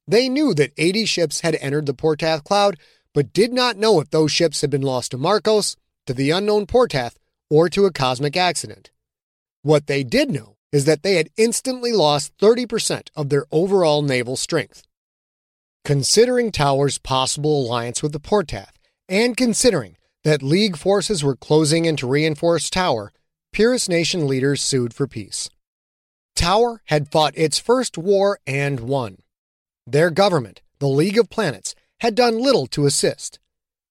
They 0.08 0.28
knew 0.28 0.52
that 0.54 0.72
80 0.76 1.06
ships 1.06 1.42
had 1.42 1.54
entered 1.60 1.86
the 1.86 1.94
Portath 1.94 2.42
Cloud, 2.42 2.76
but 3.14 3.32
did 3.32 3.52
not 3.52 3.76
know 3.76 4.00
if 4.00 4.10
those 4.10 4.32
ships 4.32 4.62
had 4.62 4.70
been 4.70 4.82
lost 4.82 5.12
to 5.12 5.16
Marcos, 5.16 5.76
to 6.06 6.12
the 6.12 6.32
unknown 6.32 6.66
Portath, 6.66 7.14
or 7.48 7.68
to 7.68 7.84
a 7.84 7.92
cosmic 7.92 8.36
accident. 8.36 8.90
What 9.62 9.86
they 9.86 10.02
did 10.02 10.28
know 10.28 10.55
is 10.76 10.84
that 10.84 11.02
they 11.02 11.14
had 11.14 11.30
instantly 11.38 11.90
lost 11.90 12.36
30% 12.36 13.08
of 13.16 13.30
their 13.30 13.46
overall 13.50 14.02
naval 14.02 14.36
strength. 14.36 14.82
Considering 15.86 16.52
Tower's 16.52 16.98
possible 16.98 17.62
alliance 17.62 18.02
with 18.02 18.12
the 18.12 18.20
Portath, 18.20 18.74
and 19.08 19.38
considering 19.38 19.96
that 20.22 20.42
League 20.42 20.76
forces 20.76 21.24
were 21.24 21.34
closing 21.34 21.86
in 21.86 21.96
to 21.96 22.06
reinforce 22.06 22.68
Tower, 22.68 23.14
Purist 23.54 23.88
Nation 23.88 24.26
leaders 24.26 24.60
sued 24.60 24.92
for 24.92 25.06
peace. 25.06 25.48
Tower 26.34 26.82
had 26.88 27.10
fought 27.10 27.32
its 27.38 27.58
first 27.58 27.96
war 27.96 28.38
and 28.46 28.80
won. 28.80 29.16
Their 29.86 30.10
government, 30.10 30.60
the 30.78 30.88
League 30.88 31.16
of 31.16 31.30
Planets, 31.30 31.74
had 32.00 32.14
done 32.14 32.38
little 32.38 32.66
to 32.66 32.84
assist. 32.84 33.38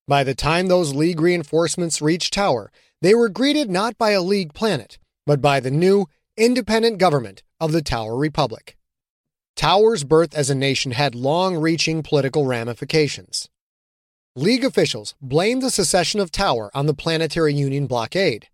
By 0.08 0.24
the 0.24 0.36
time 0.36 0.68
those 0.68 0.94
League 0.94 1.20
reinforcements 1.20 2.00
reached 2.00 2.36
Tower, 2.36 2.72
they 3.02 3.16
were 3.16 3.28
greeted 3.28 3.72
not 3.72 3.98
by 3.98 4.12
a 4.12 4.22
League 4.22 4.54
planet, 4.54 5.00
but 5.26 5.42
by 5.42 5.60
the 5.60 5.72
new, 5.72 6.06
independent 6.38 6.98
government 6.98 7.44
of 7.62 7.72
the 7.72 7.82
Tower 7.82 8.18
Republic. 8.18 8.76
Tower's 9.56 10.04
birth 10.04 10.36
as 10.36 10.50
a 10.50 10.56
nation 10.56 10.92
had 10.92 11.16
long 11.16 11.56
reaching 11.56 12.04
political 12.04 12.46
ramifications. 12.46 13.48
League 14.36 14.66
officials 14.66 15.16
blamed 15.22 15.62
the 15.62 15.70
secession 15.70 16.20
of 16.20 16.32
Tower 16.32 16.70
on 16.74 16.88
the 16.88 16.94
Planetary 16.94 17.54
Union 17.54 17.88
blockade. 17.88 18.50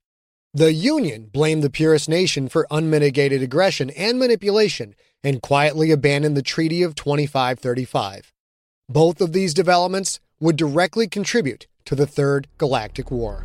The 0.53 0.73
Union 0.73 1.31
blamed 1.33 1.63
the 1.63 1.71
Purist 1.71 2.07
Nation 2.07 2.49
for 2.49 2.67
unmitigated 2.69 3.41
aggression 3.41 3.89
and 3.91 4.19
manipulation 4.19 4.93
and 5.23 5.41
quietly 5.41 5.89
abandoned 5.89 6.37
the 6.37 6.43
Treaty 6.43 6.83
of 6.83 6.93
2535. 6.93 8.31
Both 8.87 9.21
of 9.21 9.33
these 9.33 9.55
developments 9.55 10.19
would 10.39 10.55
directly 10.55 11.07
contribute 11.07 11.65
to 11.85 11.95
the 11.95 12.05
Third 12.05 12.47
Galactic 12.59 13.09
War. 13.09 13.43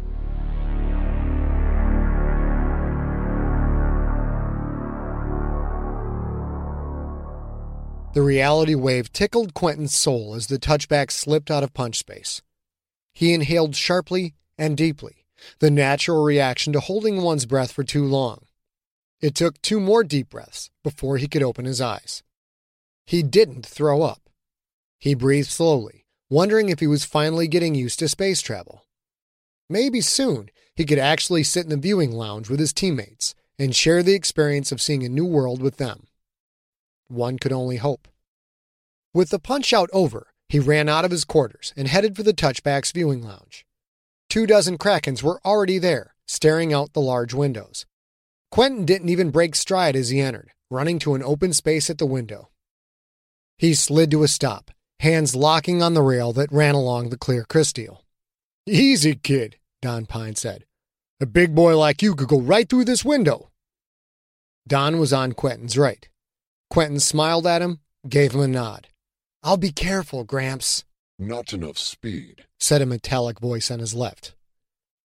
The 8.17 8.23
reality 8.23 8.75
wave 8.75 9.13
tickled 9.13 9.53
Quentin's 9.53 9.95
soul 9.95 10.35
as 10.35 10.47
the 10.47 10.59
touchback 10.59 11.11
slipped 11.11 11.51
out 11.51 11.63
of 11.63 11.75
punch 11.75 11.99
space. 11.99 12.41
He 13.13 13.35
inhaled 13.35 13.77
sharply 13.77 14.33
and 14.57 14.75
deeply 14.75 15.27
the 15.59 15.71
natural 15.71 16.25
reaction 16.25 16.73
to 16.73 16.81
holding 16.81 17.21
one's 17.21 17.45
breath 17.45 17.73
for 17.73 17.85
too 17.85 18.07
long. 18.07 18.47
It 19.21 19.35
took 19.35 19.61
two 19.61 19.81
more 19.81 20.03
deep 20.03 20.31
breaths 20.31 20.71
before 20.83 21.19
he 21.19 21.29
could 21.29 21.43
open 21.43 21.67
his 21.67 21.83
eyes. 21.83 22.23
He 23.05 23.23
didn't 23.23 23.67
throw 23.67 24.01
up. 24.01 24.31
He 24.99 25.13
breathed 25.13 25.51
slowly, 25.51 26.07
wondering 26.31 26.71
if 26.71 26.81
he 26.81 26.87
was 26.87 27.05
finally 27.05 27.49
getting 27.49 27.75
used 27.75 27.99
to 27.99 28.09
space 28.09 28.41
travel. 28.41 28.87
Maybe 29.69 30.01
soon 30.01 30.49
he 30.75 30.87
could 30.87 30.99
actually 30.99 31.43
sit 31.43 31.65
in 31.65 31.69
the 31.69 31.77
viewing 31.77 32.13
lounge 32.13 32.49
with 32.49 32.61
his 32.61 32.73
teammates 32.73 33.35
and 33.59 33.77
share 33.77 34.03
the 34.03 34.15
experience 34.15 34.73
of 34.73 34.81
seeing 34.81 35.05
a 35.05 35.11
new 35.11 35.27
world 35.27 35.61
with 35.61 35.77
them. 35.77 36.07
One 37.09 37.39
could 37.39 37.53
only 37.53 37.77
hope. 37.77 38.09
With 39.15 39.31
the 39.31 39.39
punch 39.39 39.73
out 39.73 39.91
over, 39.93 40.29
he 40.49 40.59
ran 40.59 40.89
out 40.89 41.05
of 41.05 41.11
his 41.11 41.25
quarters 41.25 41.73
and 41.77 41.89
headed 41.89 42.17
for 42.17 42.23
the 42.23 42.35
touchback's 42.35 42.93
viewing 42.93 43.23
lounge. 43.23 43.65
Two 44.29 44.47
dozen 44.47 44.79
Krakens 44.79 45.23
were 45.23 45.41
already 45.45 45.79
there, 45.79 46.15
staring 46.27 46.73
out 46.73 46.93
the 46.93 47.01
large 47.01 47.33
windows. 47.33 47.87
Quentin 48.51 48.85
didn't 48.85 49.09
even 49.09 49.31
break 49.31 49.55
stride 49.55 49.97
as 49.97 50.11
he 50.11 50.21
entered, 50.21 50.51
running 50.71 50.99
to 51.01 51.15
an 51.15 51.23
open 51.23 51.53
space 51.53 51.91
at 51.91 51.99
the 51.99 52.07
window. 52.07 52.51
He 53.59 53.75
slid 53.75 54.11
to 54.11 54.23
a 54.23 54.29
stop, 54.29 54.71
hands 55.01 55.35
locking 55.35 55.83
on 55.83 55.95
the 55.95 56.03
rail 56.03 56.33
that 56.35 56.53
ran 56.53 56.75
along 56.75 57.09
the 57.09 57.19
clear 57.19 57.45
crystal. 57.45 58.05
Easy, 58.67 59.15
kid, 59.15 59.57
Don 59.81 60.07
Pine 60.07 60.35
said. 60.35 60.65
A 61.21 61.27
big 61.27 61.55
boy 61.55 61.79
like 61.79 62.03
you 62.03 62.15
could 62.15 62.29
go 62.29 62.41
right 62.41 62.69
through 62.69 62.85
this 62.85 63.05
window. 63.05 63.51
Don 64.67 64.99
was 64.99 65.13
on 65.13 65.33
Quentin's 65.33 65.79
right. 65.79 66.09
Quentin 66.71 67.01
smiled 67.01 67.47
at 67.47 67.63
him, 67.63 67.81
gave 68.09 68.33
him 68.33 68.41
a 68.41 68.49
nod. 68.49 68.89
I'll 69.43 69.57
be 69.57 69.73
careful, 69.73 70.25
Gramps. 70.25 70.85
Not 71.19 71.53
enough 71.53 71.79
speed, 71.79 72.45
said 72.59 72.83
a 72.83 72.87
metallic 72.87 73.41
voice 73.41 73.71
on 73.71 73.79
his 73.79 73.95
left. 73.95 74.35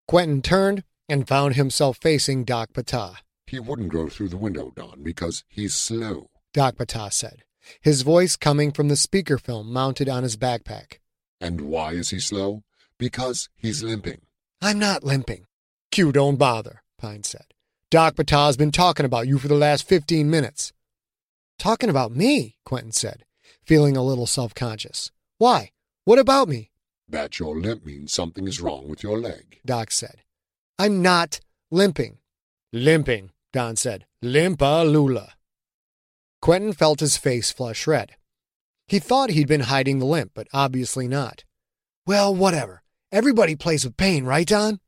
Quentin 0.08 0.42
turned 0.42 0.84
and 1.08 1.28
found 1.28 1.56
himself 1.56 1.98
facing 2.02 2.44
Doc 2.44 2.74
Patah. 2.74 3.18
He 3.48 3.60
wouldn't 3.60 3.92
go 3.92 4.10
through 4.10 4.30
the 4.30 4.38
window, 4.38 4.72
Don, 4.76 5.04
because 5.04 5.44
he's 5.48 5.74
slow, 5.74 6.30
Doc 6.54 6.76
Patah 6.76 7.14
said, 7.14 7.44
his 7.80 8.02
voice 8.02 8.36
coming 8.36 8.72
from 8.72 8.90
the 8.90 8.96
speaker 8.96 9.38
film 9.38 9.72
mounted 9.72 10.10
on 10.10 10.24
his 10.24 10.36
backpack. 10.36 10.98
And 11.40 11.62
why 11.62 11.94
is 11.94 12.10
he 12.10 12.20
slow? 12.20 12.64
Because 12.98 13.50
he's 13.56 13.84
limping. 13.84 14.22
I'm 14.62 14.80
not 14.80 15.04
limping. 15.04 15.46
Q, 15.92 16.12
don't 16.12 16.36
bother, 16.38 16.84
Pine 16.98 17.24
said. 17.24 17.54
Doc 17.90 18.16
Patah's 18.16 18.58
been 18.58 18.72
talking 18.72 19.06
about 19.06 19.28
you 19.28 19.38
for 19.38 19.48
the 19.48 19.56
last 19.56 19.88
15 19.88 20.30
minutes. 20.30 20.72
Talking 21.62 21.92
about 21.92 22.12
me, 22.12 22.56
Quentin 22.66 22.92
said, 22.92 23.24
feeling 23.64 23.96
a 23.96 24.02
little 24.02 24.26
self 24.26 24.56
conscious. 24.56 25.12
Why? 25.38 25.74
What 26.06 26.18
about 26.18 26.50
me? 26.50 26.72
That 27.08 27.38
your 27.38 27.56
limp 27.56 27.86
means 27.86 28.12
something 28.12 28.48
is 28.48 28.60
wrong 28.60 28.88
with 28.90 29.04
your 29.04 29.20
leg, 29.20 29.60
Doc 29.64 29.92
said. 29.92 30.24
I'm 30.80 31.04
not 31.04 31.40
limping. 31.70 32.18
Limping, 32.74 33.30
Don 33.54 33.76
said. 33.76 34.08
Limpa 34.26 34.92
Lula. 34.92 35.34
Quentin 36.42 36.74
felt 36.74 37.00
his 37.00 37.16
face 37.16 37.52
flush 37.52 37.86
red. 37.86 38.16
He 38.88 38.98
thought 38.98 39.30
he'd 39.30 39.48
been 39.48 39.70
hiding 39.70 40.00
the 40.00 40.08
limp, 40.08 40.32
but 40.34 40.48
obviously 40.52 41.08
not. 41.08 41.44
Well, 42.08 42.34
whatever. 42.34 42.82
Everybody 43.12 43.56
plays 43.56 43.86
with 43.86 43.98
pain, 43.98 44.26
right, 44.26 44.48
Don? 44.48 44.80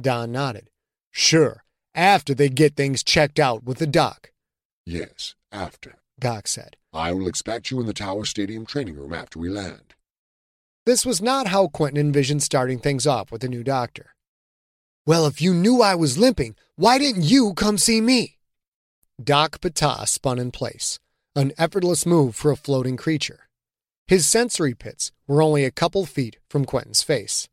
Don 0.00 0.30
nodded. 0.30 0.70
Sure, 1.10 1.64
after 1.92 2.36
they 2.36 2.50
get 2.50 2.76
things 2.76 3.02
checked 3.02 3.40
out 3.40 3.64
with 3.64 3.78
the 3.78 3.86
doc. 3.88 4.30
Yes, 4.86 5.34
after, 5.50 5.96
Doc 6.18 6.46
said. 6.46 6.76
I 6.92 7.12
will 7.12 7.26
expect 7.26 7.70
you 7.70 7.80
in 7.80 7.86
the 7.86 7.92
Tower 7.92 8.24
Stadium 8.24 8.66
training 8.66 8.96
room 8.96 9.12
after 9.12 9.38
we 9.38 9.48
land. 9.48 9.94
This 10.86 11.04
was 11.04 11.22
not 11.22 11.48
how 11.48 11.68
Quentin 11.68 12.00
envisioned 12.00 12.42
starting 12.42 12.78
things 12.78 13.06
off 13.06 13.32
with 13.32 13.40
the 13.40 13.48
new 13.48 13.64
doctor. 13.64 14.14
Well, 15.06 15.26
if 15.26 15.40
you 15.40 15.52
knew 15.52 15.82
I 15.82 15.94
was 15.94 16.18
limping, 16.18 16.56
why 16.76 16.98
didn't 16.98 17.24
you 17.24 17.54
come 17.54 17.78
see 17.78 18.00
me? 18.00 18.38
Doc 19.22 19.60
Patah 19.60 20.08
spun 20.08 20.38
in 20.38 20.50
place, 20.50 20.98
an 21.34 21.52
effortless 21.58 22.04
move 22.04 22.34
for 22.34 22.50
a 22.50 22.56
floating 22.56 22.96
creature. 22.96 23.48
His 24.06 24.26
sensory 24.26 24.74
pits 24.74 25.12
were 25.26 25.42
only 25.42 25.64
a 25.64 25.70
couple 25.70 26.04
feet 26.04 26.38
from 26.48 26.64
Quentin's 26.64 27.02
face. 27.02 27.48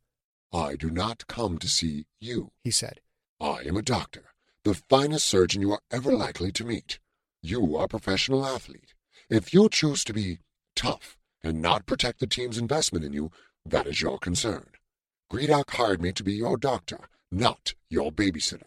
I 0.53 0.75
do 0.75 0.89
not 0.89 1.27
come 1.27 1.57
to 1.59 1.69
see 1.69 2.05
you, 2.19 2.51
he 2.63 2.71
said. 2.71 2.99
I 3.39 3.61
am 3.65 3.77
a 3.77 3.81
doctor, 3.81 4.33
the 4.65 4.73
finest 4.73 5.25
surgeon 5.25 5.61
you 5.61 5.71
are 5.71 5.81
ever 5.91 6.13
likely 6.13 6.51
to 6.51 6.65
meet. 6.65 6.99
You 7.43 7.75
are 7.75 7.85
a 7.85 7.87
professional 7.87 8.45
athlete. 8.45 8.93
If 9.29 9.53
you 9.53 9.67
choose 9.69 10.03
to 10.03 10.13
be 10.13 10.39
tough 10.75 11.17
and 11.43 11.61
not 11.61 11.87
protect 11.87 12.19
the 12.19 12.27
team's 12.27 12.57
investment 12.57 13.03
in 13.03 13.13
you, 13.13 13.31
that 13.65 13.87
is 13.87 14.01
your 14.01 14.19
concern. 14.19 14.67
Gredok 15.31 15.71
hired 15.71 16.01
me 16.01 16.11
to 16.11 16.23
be 16.23 16.33
your 16.33 16.57
doctor, 16.57 16.99
not 17.31 17.73
your 17.89 18.11
babysitter. 18.11 18.63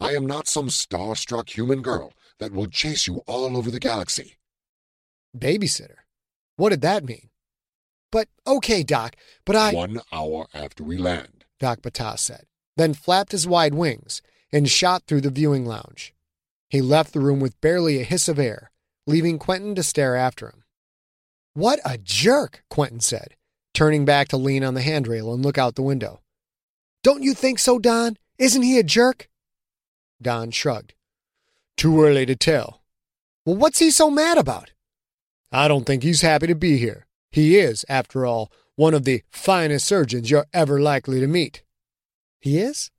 I 0.00 0.12
am 0.12 0.26
not 0.26 0.48
some 0.48 0.68
star-struck 0.68 1.56
human 1.56 1.82
girl 1.82 2.12
that 2.38 2.52
will 2.52 2.66
chase 2.66 3.06
you 3.06 3.22
all 3.26 3.56
over 3.56 3.70
the 3.70 3.80
galaxy. 3.80 4.36
Babysitter? 5.36 5.96
What 6.56 6.70
did 6.70 6.82
that 6.82 7.04
mean? 7.04 7.30
But 8.12 8.28
okay, 8.46 8.82
Doc, 8.82 9.16
but 9.46 9.56
I. 9.56 9.72
One 9.72 10.00
hour 10.12 10.46
after 10.52 10.82
we 10.82 10.98
land, 10.98 11.44
Doc 11.58 11.80
Patah 11.80 12.18
said, 12.18 12.46
then 12.76 12.92
flapped 12.92 13.32
his 13.32 13.46
wide 13.46 13.74
wings 13.74 14.20
and 14.52 14.68
shot 14.68 15.04
through 15.06 15.20
the 15.20 15.30
viewing 15.30 15.64
lounge. 15.64 16.12
He 16.70 16.80
left 16.80 17.12
the 17.12 17.20
room 17.20 17.40
with 17.40 17.60
barely 17.60 18.00
a 18.00 18.04
hiss 18.04 18.28
of 18.28 18.38
air, 18.38 18.70
leaving 19.04 19.40
Quentin 19.40 19.74
to 19.74 19.82
stare 19.82 20.14
after 20.14 20.46
him. 20.46 20.62
What 21.52 21.80
a 21.84 21.98
jerk, 21.98 22.62
Quentin 22.70 23.00
said, 23.00 23.34
turning 23.74 24.04
back 24.04 24.28
to 24.28 24.36
lean 24.36 24.62
on 24.62 24.74
the 24.74 24.80
handrail 24.80 25.34
and 25.34 25.44
look 25.44 25.58
out 25.58 25.74
the 25.74 25.82
window. 25.82 26.20
Don't 27.02 27.24
you 27.24 27.34
think 27.34 27.58
so, 27.58 27.80
Don? 27.80 28.16
Isn't 28.38 28.62
he 28.62 28.78
a 28.78 28.84
jerk? 28.84 29.28
Don 30.22 30.52
shrugged. 30.52 30.94
Too 31.76 32.00
early 32.04 32.24
to 32.26 32.36
tell. 32.36 32.82
Well, 33.44 33.56
what's 33.56 33.80
he 33.80 33.90
so 33.90 34.08
mad 34.08 34.38
about? 34.38 34.70
I 35.50 35.66
don't 35.66 35.84
think 35.84 36.04
he's 36.04 36.20
happy 36.20 36.46
to 36.46 36.54
be 36.54 36.78
here. 36.78 37.08
He 37.32 37.58
is, 37.58 37.84
after 37.88 38.24
all, 38.24 38.52
one 38.76 38.94
of 38.94 39.04
the 39.04 39.22
finest 39.30 39.86
surgeons 39.86 40.30
you're 40.30 40.46
ever 40.52 40.80
likely 40.80 41.18
to 41.18 41.26
meet. 41.26 41.64
He 42.38 42.58
is? 42.58 42.92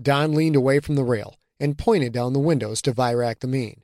Don 0.00 0.34
leaned 0.34 0.54
away 0.54 0.78
from 0.78 0.94
the 0.94 1.04
rail 1.04 1.36
and 1.58 1.78
pointed 1.78 2.12
down 2.12 2.32
the 2.32 2.38
windows 2.38 2.82
to 2.82 2.92
Virac 2.92 3.40
the 3.40 3.46
Mean. 3.46 3.82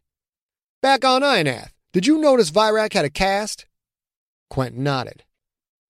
Back 0.81 1.05
on 1.05 1.23
Ionath, 1.23 1.73
did 1.93 2.07
you 2.07 2.19
notice 2.19 2.51
Virac 2.51 2.93
had 2.93 3.05
a 3.05 3.11
cast? 3.11 3.67
Quentin 4.51 4.83
nodded. 4.83 5.25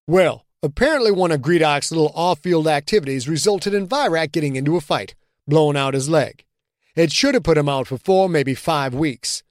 Well, 0.06 0.44
apparently 0.62 1.10
one 1.10 1.32
of 1.32 1.40
Gredok's 1.40 1.90
little 1.90 2.12
off-field 2.14 2.68
activities 2.68 3.28
resulted 3.28 3.74
in 3.74 3.88
Virac 3.88 4.32
getting 4.32 4.56
into 4.56 4.76
a 4.76 4.80
fight, 4.80 5.14
blowing 5.46 5.76
out 5.76 5.94
his 5.94 6.08
leg. 6.08 6.44
It 6.94 7.10
should 7.10 7.34
have 7.34 7.42
put 7.42 7.58
him 7.58 7.68
out 7.68 7.86
for 7.86 7.98
four, 7.98 8.28
maybe 8.28 8.54
five 8.54 8.94
weeks. 8.94 9.42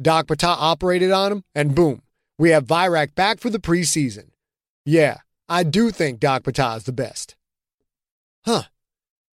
Doc 0.00 0.26
Patah 0.26 0.56
operated 0.58 1.10
on 1.10 1.32
him, 1.32 1.44
and 1.54 1.74
boom, 1.74 2.02
we 2.38 2.50
have 2.50 2.66
Virac 2.66 3.14
back 3.14 3.40
for 3.40 3.50
the 3.50 3.58
preseason. 3.58 4.30
Yeah, 4.84 5.18
I 5.48 5.62
do 5.62 5.90
think 5.90 6.20
Doc 6.20 6.42
Patah 6.42 6.78
is 6.78 6.84
the 6.84 6.92
best. 6.92 7.36
Huh. 8.44 8.64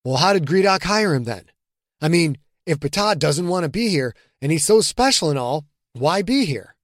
Well, 0.04 0.16
how 0.16 0.32
did 0.32 0.46
Gredok 0.46 0.84
hire 0.84 1.14
him 1.14 1.24
then? 1.24 1.44
I 2.00 2.08
mean, 2.08 2.38
if 2.66 2.80
Patah 2.80 3.18
doesn't 3.18 3.48
want 3.48 3.62
to 3.62 3.70
be 3.70 3.88
here, 3.88 4.14
and 4.42 4.52
he's 4.52 4.64
so 4.64 4.80
special 4.80 5.30
and 5.30 5.38
all, 5.38 5.64
why 5.92 6.20
be 6.20 6.44
here? 6.44 6.76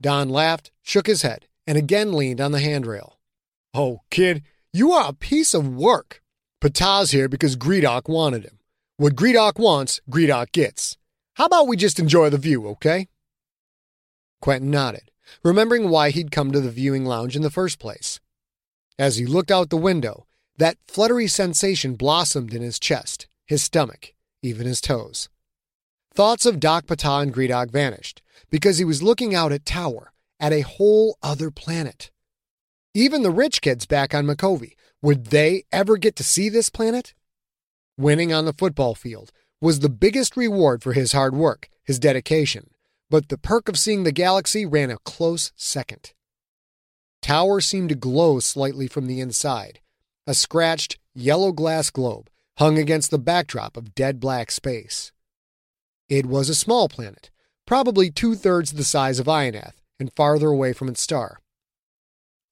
Don 0.00 0.28
laughed, 0.28 0.70
shook 0.82 1.06
his 1.06 1.22
head, 1.22 1.46
and 1.66 1.76
again 1.76 2.12
leaned 2.12 2.40
on 2.40 2.52
the 2.52 2.60
handrail. 2.60 3.18
Oh, 3.74 4.00
kid, 4.10 4.42
you 4.72 4.92
are 4.92 5.08
a 5.08 5.14
piece 5.14 5.54
of 5.54 5.68
work. 5.68 6.22
Patah's 6.60 7.10
here 7.10 7.28
because 7.28 7.56
Gredok 7.56 8.08
wanted 8.08 8.44
him. 8.44 8.58
What 8.96 9.16
Gredok 9.16 9.58
wants, 9.58 10.00
Gredok 10.08 10.52
gets. 10.52 10.96
How 11.34 11.46
about 11.46 11.66
we 11.66 11.76
just 11.76 11.98
enjoy 11.98 12.30
the 12.30 12.38
view, 12.38 12.66
okay? 12.68 13.08
Quentin 14.40 14.70
nodded, 14.70 15.10
remembering 15.42 15.88
why 15.88 16.10
he'd 16.10 16.30
come 16.30 16.52
to 16.52 16.60
the 16.60 16.70
viewing 16.70 17.04
lounge 17.04 17.34
in 17.34 17.42
the 17.42 17.50
first 17.50 17.78
place. 17.78 18.20
As 18.98 19.16
he 19.16 19.26
looked 19.26 19.50
out 19.50 19.70
the 19.70 19.76
window, 19.76 20.26
that 20.58 20.76
fluttery 20.86 21.26
sensation 21.26 21.94
blossomed 21.94 22.54
in 22.54 22.62
his 22.62 22.78
chest, 22.78 23.26
his 23.46 23.62
stomach, 23.62 24.12
even 24.42 24.66
his 24.66 24.80
toes. 24.80 25.28
Thoughts 26.12 26.44
of 26.44 26.60
Doc 26.60 26.86
Patah 26.86 27.22
and 27.22 27.32
Gredok 27.32 27.70
vanished 27.70 28.20
because 28.50 28.78
he 28.78 28.84
was 28.84 29.02
looking 29.02 29.34
out 29.34 29.52
at 29.52 29.64
Tower, 29.64 30.12
at 30.38 30.52
a 30.52 30.60
whole 30.60 31.16
other 31.22 31.50
planet. 31.50 32.10
Even 32.92 33.22
the 33.22 33.30
rich 33.30 33.62
kids 33.62 33.86
back 33.86 34.14
on 34.14 34.26
Micovi, 34.26 34.72
would 35.00 35.26
they 35.26 35.64
ever 35.72 35.96
get 35.96 36.16
to 36.16 36.24
see 36.24 36.48
this 36.48 36.68
planet? 36.68 37.14
Winning 37.96 38.32
on 38.32 38.44
the 38.44 38.52
football 38.52 38.94
field 38.94 39.32
was 39.60 39.78
the 39.78 39.88
biggest 39.88 40.36
reward 40.36 40.82
for 40.82 40.92
his 40.92 41.12
hard 41.12 41.34
work, 41.34 41.70
his 41.84 41.98
dedication, 41.98 42.70
but 43.08 43.28
the 43.28 43.38
perk 43.38 43.68
of 43.68 43.78
seeing 43.78 44.02
the 44.02 44.12
galaxy 44.12 44.66
ran 44.66 44.90
a 44.90 44.98
close 44.98 45.52
second. 45.56 46.12
Tower 47.22 47.60
seemed 47.60 47.88
to 47.88 47.94
glow 47.94 48.40
slightly 48.40 48.88
from 48.88 49.06
the 49.06 49.20
inside, 49.20 49.80
a 50.26 50.34
scratched, 50.34 50.98
yellow 51.14 51.52
glass 51.52 51.88
globe 51.88 52.28
hung 52.62 52.78
against 52.78 53.10
the 53.10 53.18
backdrop 53.18 53.76
of 53.76 53.92
dead 53.92 54.20
black 54.20 54.48
space. 54.48 55.10
It 56.08 56.26
was 56.26 56.48
a 56.48 56.54
small 56.54 56.88
planet, 56.88 57.28
probably 57.66 58.08
two 58.08 58.36
thirds 58.36 58.74
the 58.74 58.84
size 58.84 59.18
of 59.18 59.26
Ionath 59.26 59.82
and 59.98 60.12
farther 60.12 60.46
away 60.46 60.72
from 60.72 60.88
its 60.88 61.02
star. 61.02 61.40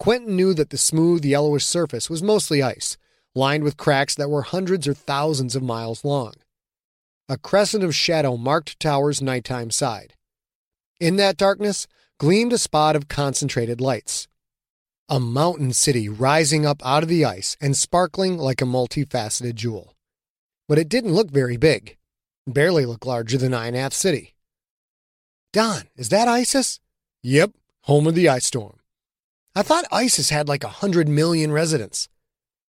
Quentin 0.01 0.35
knew 0.35 0.53
that 0.53 0.70
the 0.70 0.79
smooth, 0.79 1.25
yellowish 1.25 1.64
surface 1.64 2.11
was 2.11 2.25
mostly 2.25 2.61
ice, 2.61 2.99
lined 3.37 3.62
with 3.62 3.77
cracks 3.77 4.16
that 4.16 4.29
were 4.29 4.42
hundreds 4.42 4.88
or 4.88 4.94
thousands 4.94 5.55
of 5.55 5.62
miles 5.62 6.05
long. 6.05 6.33
A 7.29 7.38
crescent 7.38 7.85
of 7.85 7.94
shadow 7.94 8.37
marked 8.37 8.81
Tower's 8.81 9.23
nighttime 9.23 9.70
side. 9.70 10.14
In 10.99 11.14
that 11.18 11.37
darkness 11.37 11.87
gleamed 12.18 12.53
a 12.53 12.59
spot 12.59 12.96
of 12.96 13.07
concentrated 13.07 13.81
lights. 13.81 14.27
A 15.09 15.20
mountain 15.20 15.73
city 15.73 16.09
rising 16.09 16.66
up 16.66 16.85
out 16.85 17.05
of 17.05 17.09
the 17.09 17.25
ice 17.25 17.57
and 17.61 17.77
sparkling 17.77 18.38
like 18.38 18.61
a 18.61 18.64
multifaceted 18.64 19.55
jewel. 19.55 19.94
But 20.70 20.78
it 20.78 20.88
didn't 20.88 21.14
look 21.14 21.33
very 21.33 21.56
big, 21.56 21.96
barely 22.46 22.87
looked 22.87 23.04
larger 23.04 23.37
than 23.37 23.50
Ionath 23.50 23.92
City. 23.92 24.37
Don, 25.52 25.88
is 25.96 26.11
that 26.11 26.28
Isis? 26.28 26.78
Yep, 27.24 27.54
home 27.83 28.06
of 28.06 28.14
the 28.14 28.28
ice 28.28 28.46
storm. 28.46 28.78
I 29.56 29.62
thought 29.62 29.85
Isis 29.90 30.30
had 30.30 30.46
like 30.46 30.62
a 30.62 30.68
hundred 30.68 31.09
million 31.09 31.50
residents. 31.50 32.09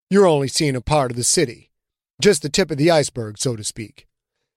You're 0.10 0.26
only 0.26 0.48
seeing 0.48 0.76
a 0.76 0.82
part 0.82 1.12
of 1.12 1.16
the 1.16 1.24
city, 1.24 1.70
just 2.20 2.42
the 2.42 2.50
tip 2.50 2.72
of 2.72 2.78
the 2.78 2.90
iceberg, 2.90 3.38
so 3.38 3.56
to 3.56 3.64
speak. 3.64 4.08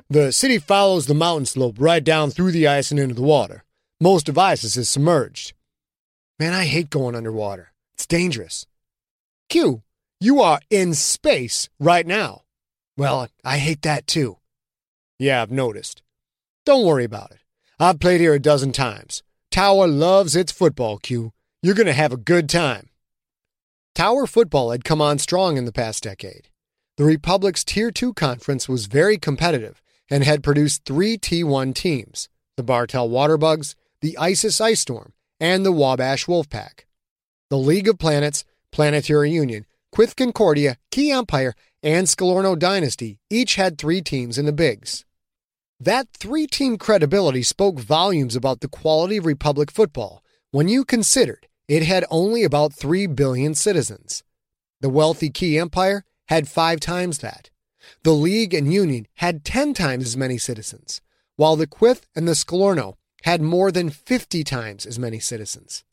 The 0.08 0.32
city 0.32 0.56
follows 0.56 1.04
the 1.04 1.12
mountain 1.12 1.44
slope 1.44 1.76
right 1.78 2.02
down 2.02 2.30
through 2.30 2.52
the 2.52 2.66
ice 2.66 2.90
and 2.90 2.98
into 2.98 3.14
the 3.14 3.20
water. 3.20 3.64
Most 4.00 4.30
of 4.30 4.38
Isis 4.38 4.78
is 4.78 4.88
submerged. 4.88 5.52
Man, 6.38 6.54
I 6.54 6.64
hate 6.64 6.88
going 6.88 7.14
underwater. 7.14 7.74
It's 7.92 8.06
dangerous. 8.06 8.64
Q, 9.50 9.82
you 10.18 10.40
are 10.40 10.60
in 10.70 10.94
space 10.94 11.68
right 11.78 12.06
now. 12.06 12.43
Well, 12.96 13.28
I 13.44 13.58
hate 13.58 13.82
that 13.82 14.06
too. 14.06 14.38
Yeah, 15.18 15.42
I've 15.42 15.50
noticed. 15.50 16.02
Don't 16.64 16.86
worry 16.86 17.04
about 17.04 17.32
it. 17.32 17.38
I've 17.78 18.00
played 18.00 18.20
here 18.20 18.34
a 18.34 18.38
dozen 18.38 18.72
times. 18.72 19.22
Tower 19.50 19.86
loves 19.86 20.36
its 20.36 20.52
football, 20.52 20.98
Q. 20.98 21.32
You're 21.62 21.74
going 21.74 21.86
to 21.86 21.92
have 21.92 22.12
a 22.12 22.16
good 22.16 22.48
time. 22.48 22.90
Tower 23.94 24.26
football 24.26 24.70
had 24.70 24.84
come 24.84 25.00
on 25.00 25.18
strong 25.18 25.56
in 25.56 25.64
the 25.64 25.72
past 25.72 26.02
decade. 26.02 26.48
The 26.96 27.04
Republic's 27.04 27.64
Tier 27.64 27.90
2 27.90 28.14
conference 28.14 28.68
was 28.68 28.86
very 28.86 29.18
competitive 29.18 29.80
and 30.10 30.22
had 30.24 30.42
produced 30.42 30.84
three 30.84 31.16
T1 31.18 31.74
teams 31.74 32.28
the 32.56 32.62
Bartell 32.62 33.08
Waterbugs, 33.08 33.74
the 34.00 34.16
Isis 34.16 34.60
Ice 34.60 34.80
Storm, 34.80 35.12
and 35.40 35.66
the 35.66 35.72
Wabash 35.72 36.26
Wolfpack. 36.26 36.84
The 37.50 37.58
League 37.58 37.88
of 37.88 37.98
Planets, 37.98 38.44
Planetary 38.70 39.32
Union, 39.32 39.66
Quith 39.90 40.14
Concordia, 40.14 40.76
Ki 40.90 41.10
Empire, 41.10 41.54
and 41.84 42.06
Sklorno 42.06 42.58
Dynasty 42.58 43.18
each 43.28 43.56
had 43.56 43.76
three 43.76 44.00
teams 44.00 44.38
in 44.38 44.46
the 44.46 44.52
Bigs. 44.52 45.04
That 45.78 46.08
three 46.14 46.46
team 46.46 46.78
credibility 46.78 47.42
spoke 47.42 47.78
volumes 47.78 48.34
about 48.34 48.60
the 48.60 48.68
quality 48.68 49.18
of 49.18 49.26
Republic 49.26 49.70
football 49.70 50.24
when 50.50 50.66
you 50.66 50.86
considered 50.86 51.46
it 51.68 51.82
had 51.82 52.06
only 52.10 52.42
about 52.42 52.72
3 52.72 53.06
billion 53.08 53.54
citizens. 53.54 54.22
The 54.80 54.88
wealthy 54.88 55.28
Ki 55.28 55.58
Empire 55.58 56.04
had 56.28 56.48
five 56.48 56.80
times 56.80 57.18
that. 57.18 57.50
The 58.02 58.12
League 58.12 58.54
and 58.54 58.72
Union 58.72 59.06
had 59.16 59.44
10 59.44 59.74
times 59.74 60.06
as 60.06 60.16
many 60.16 60.38
citizens, 60.38 61.02
while 61.36 61.56
the 61.56 61.66
Quith 61.66 62.06
and 62.16 62.26
the 62.26 62.32
Sklorno 62.32 62.94
had 63.24 63.42
more 63.42 63.70
than 63.70 63.90
50 63.90 64.42
times 64.42 64.86
as 64.86 64.98
many 64.98 65.18
citizens. 65.18 65.84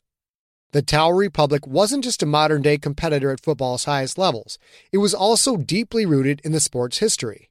The 0.72 0.80
Tower 0.80 1.14
Republic 1.14 1.66
wasn't 1.66 2.02
just 2.02 2.22
a 2.22 2.26
modern 2.26 2.62
day 2.62 2.78
competitor 2.78 3.30
at 3.30 3.42
football's 3.42 3.84
highest 3.84 4.16
levels, 4.16 4.58
it 4.90 4.98
was 4.98 5.12
also 5.12 5.58
deeply 5.58 6.06
rooted 6.06 6.40
in 6.44 6.52
the 6.52 6.60
sport's 6.60 6.98
history. 6.98 7.50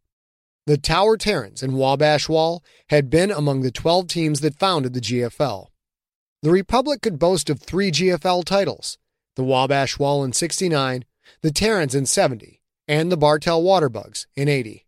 The 0.66 0.78
Tower 0.78 1.18
Terrans 1.18 1.62
and 1.62 1.78
Wabash 1.78 2.28
Wall 2.28 2.64
had 2.90 3.12
been 3.12 3.30
among 3.30 3.62
the 3.62 3.72
12 3.72 4.08
teams 4.08 4.42
that 4.42 4.58
founded 4.58 4.94
the 4.94 5.02
GFL. 5.02 5.68
The 6.42 6.50
Republic 6.50 7.04
could 7.04 7.20
boast 7.20 7.52
of 7.52 7.60
three 7.60 7.92
GFL 7.92 8.44
titles 8.44 8.98
the 9.36 9.44
Wabash 9.44 9.98
Wall 10.00 10.24
in 10.24 10.34
69, 10.34 11.06
the 11.42 11.52
Terrans 11.52 11.96
in 11.96 12.06
70, 12.06 12.62
and 12.88 13.12
the 13.12 13.18
Bartell 13.18 13.64
Waterbugs 13.64 14.28
in 14.36 14.50
80. 14.50 14.86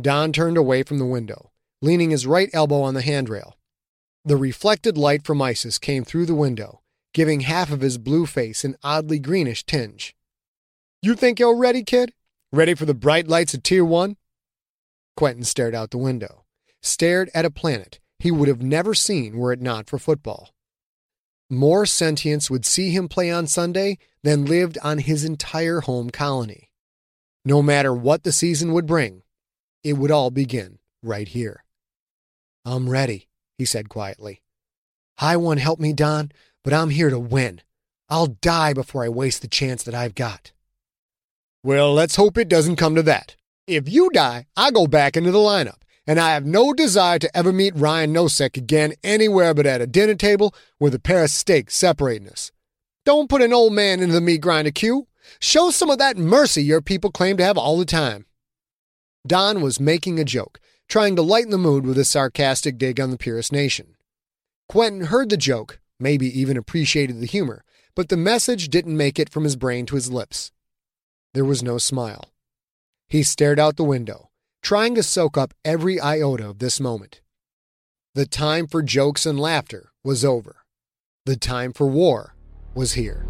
Don 0.00 0.32
turned 0.32 0.56
away 0.56 0.82
from 0.84 0.98
the 0.98 1.04
window, 1.04 1.50
leaning 1.82 2.10
his 2.10 2.26
right 2.26 2.48
elbow 2.52 2.80
on 2.82 2.94
the 2.94 3.02
handrail. 3.02 3.56
The 4.24 4.36
reflected 4.36 4.96
light 4.96 5.24
from 5.24 5.42
Isis 5.42 5.78
came 5.78 6.04
through 6.04 6.26
the 6.26 6.34
window, 6.34 6.80
giving 7.16 7.40
half 7.40 7.72
of 7.72 7.80
his 7.80 7.96
blue 7.96 8.26
face 8.26 8.62
an 8.62 8.76
oddly 8.84 9.18
greenish 9.18 9.64
tinge. 9.64 10.14
You 11.00 11.14
think 11.14 11.40
you're 11.40 11.56
ready, 11.56 11.82
kid? 11.82 12.12
Ready 12.52 12.74
for 12.74 12.84
the 12.84 12.92
bright 12.92 13.26
lights 13.26 13.54
of 13.54 13.62
Tier 13.62 13.86
1? 13.86 14.18
Quentin 15.16 15.42
stared 15.42 15.74
out 15.74 15.92
the 15.92 15.96
window, 15.96 16.44
stared 16.82 17.30
at 17.32 17.46
a 17.46 17.50
planet 17.50 18.00
he 18.18 18.30
would 18.30 18.48
have 18.48 18.60
never 18.60 18.92
seen 18.92 19.38
were 19.38 19.50
it 19.50 19.62
not 19.62 19.88
for 19.88 19.98
football. 19.98 20.50
More 21.48 21.84
sentients 21.84 22.50
would 22.50 22.66
see 22.66 22.90
him 22.90 23.08
play 23.08 23.30
on 23.30 23.46
Sunday 23.46 23.96
than 24.22 24.44
lived 24.44 24.76
on 24.82 24.98
his 24.98 25.24
entire 25.24 25.80
home 25.80 26.10
colony. 26.10 26.70
No 27.46 27.62
matter 27.62 27.94
what 27.94 28.24
the 28.24 28.32
season 28.32 28.74
would 28.74 28.84
bring, 28.84 29.22
it 29.82 29.94
would 29.94 30.10
all 30.10 30.30
begin 30.30 30.80
right 31.02 31.28
here. 31.28 31.64
I'm 32.66 32.90
ready, 32.90 33.28
he 33.56 33.64
said 33.64 33.88
quietly. 33.88 34.42
High 35.18 35.38
one 35.38 35.56
help 35.56 35.80
me, 35.80 35.94
Don, 35.94 36.30
but 36.66 36.74
I'm 36.74 36.90
here 36.90 37.10
to 37.10 37.18
win. 37.20 37.60
I'll 38.08 38.26
die 38.26 38.72
before 38.72 39.04
I 39.04 39.08
waste 39.08 39.40
the 39.40 39.46
chance 39.46 39.84
that 39.84 39.94
I've 39.94 40.16
got. 40.16 40.50
Well, 41.62 41.94
let's 41.94 42.16
hope 42.16 42.36
it 42.36 42.48
doesn't 42.48 42.74
come 42.74 42.96
to 42.96 43.04
that. 43.04 43.36
If 43.68 43.88
you 43.88 44.10
die, 44.10 44.46
I 44.56 44.72
go 44.72 44.88
back 44.88 45.16
into 45.16 45.30
the 45.30 45.38
lineup, 45.38 45.82
and 46.08 46.18
I 46.18 46.30
have 46.30 46.44
no 46.44 46.72
desire 46.72 47.20
to 47.20 47.36
ever 47.36 47.52
meet 47.52 47.76
Ryan 47.76 48.12
Nosek 48.12 48.56
again 48.56 48.94
anywhere 49.04 49.54
but 49.54 49.64
at 49.64 49.80
a 49.80 49.86
dinner 49.86 50.16
table 50.16 50.52
with 50.80 50.92
a 50.92 50.98
pair 50.98 51.22
of 51.22 51.30
steaks 51.30 51.76
separating 51.76 52.28
us. 52.28 52.50
Don't 53.04 53.30
put 53.30 53.42
an 53.42 53.52
old 53.52 53.72
man 53.72 54.00
into 54.00 54.14
the 54.14 54.20
meat 54.20 54.40
grinder, 54.40 54.72
Q. 54.72 55.06
Show 55.38 55.70
some 55.70 55.88
of 55.88 55.98
that 55.98 56.18
mercy 56.18 56.64
your 56.64 56.82
people 56.82 57.12
claim 57.12 57.36
to 57.36 57.44
have 57.44 57.56
all 57.56 57.78
the 57.78 57.84
time. 57.84 58.26
Don 59.24 59.60
was 59.60 59.78
making 59.78 60.18
a 60.18 60.24
joke, 60.24 60.58
trying 60.88 61.14
to 61.14 61.22
lighten 61.22 61.52
the 61.52 61.58
mood 61.58 61.86
with 61.86 61.96
a 61.96 62.04
sarcastic 62.04 62.76
dig 62.76 63.00
on 63.00 63.12
the 63.12 63.18
Purist 63.18 63.52
Nation. 63.52 63.94
Quentin 64.68 65.02
heard 65.02 65.30
the 65.30 65.36
joke, 65.36 65.78
maybe 65.98 66.26
even 66.38 66.56
appreciated 66.56 67.20
the 67.20 67.26
humor, 67.26 67.64
but 67.94 68.08
the 68.08 68.16
message 68.16 68.68
didn't 68.68 68.96
make 68.96 69.18
it 69.18 69.30
from 69.30 69.44
his 69.44 69.56
brain 69.56 69.86
to 69.86 69.94
his 69.94 70.10
lips. 70.10 70.52
There 71.34 71.44
was 71.44 71.62
no 71.62 71.78
smile. 71.78 72.32
He 73.08 73.22
stared 73.22 73.58
out 73.58 73.76
the 73.76 73.84
window, 73.84 74.30
trying 74.62 74.94
to 74.94 75.02
soak 75.02 75.36
up 75.36 75.54
every 75.64 76.00
iota 76.00 76.48
of 76.48 76.58
this 76.58 76.80
moment. 76.80 77.20
The 78.14 78.26
time 78.26 78.66
for 78.66 78.82
jokes 78.82 79.26
and 79.26 79.38
laughter 79.38 79.90
was 80.02 80.24
over. 80.24 80.56
The 81.24 81.36
time 81.36 81.72
for 81.72 81.86
war 81.86 82.34
was 82.74 82.94
here. 82.94 83.26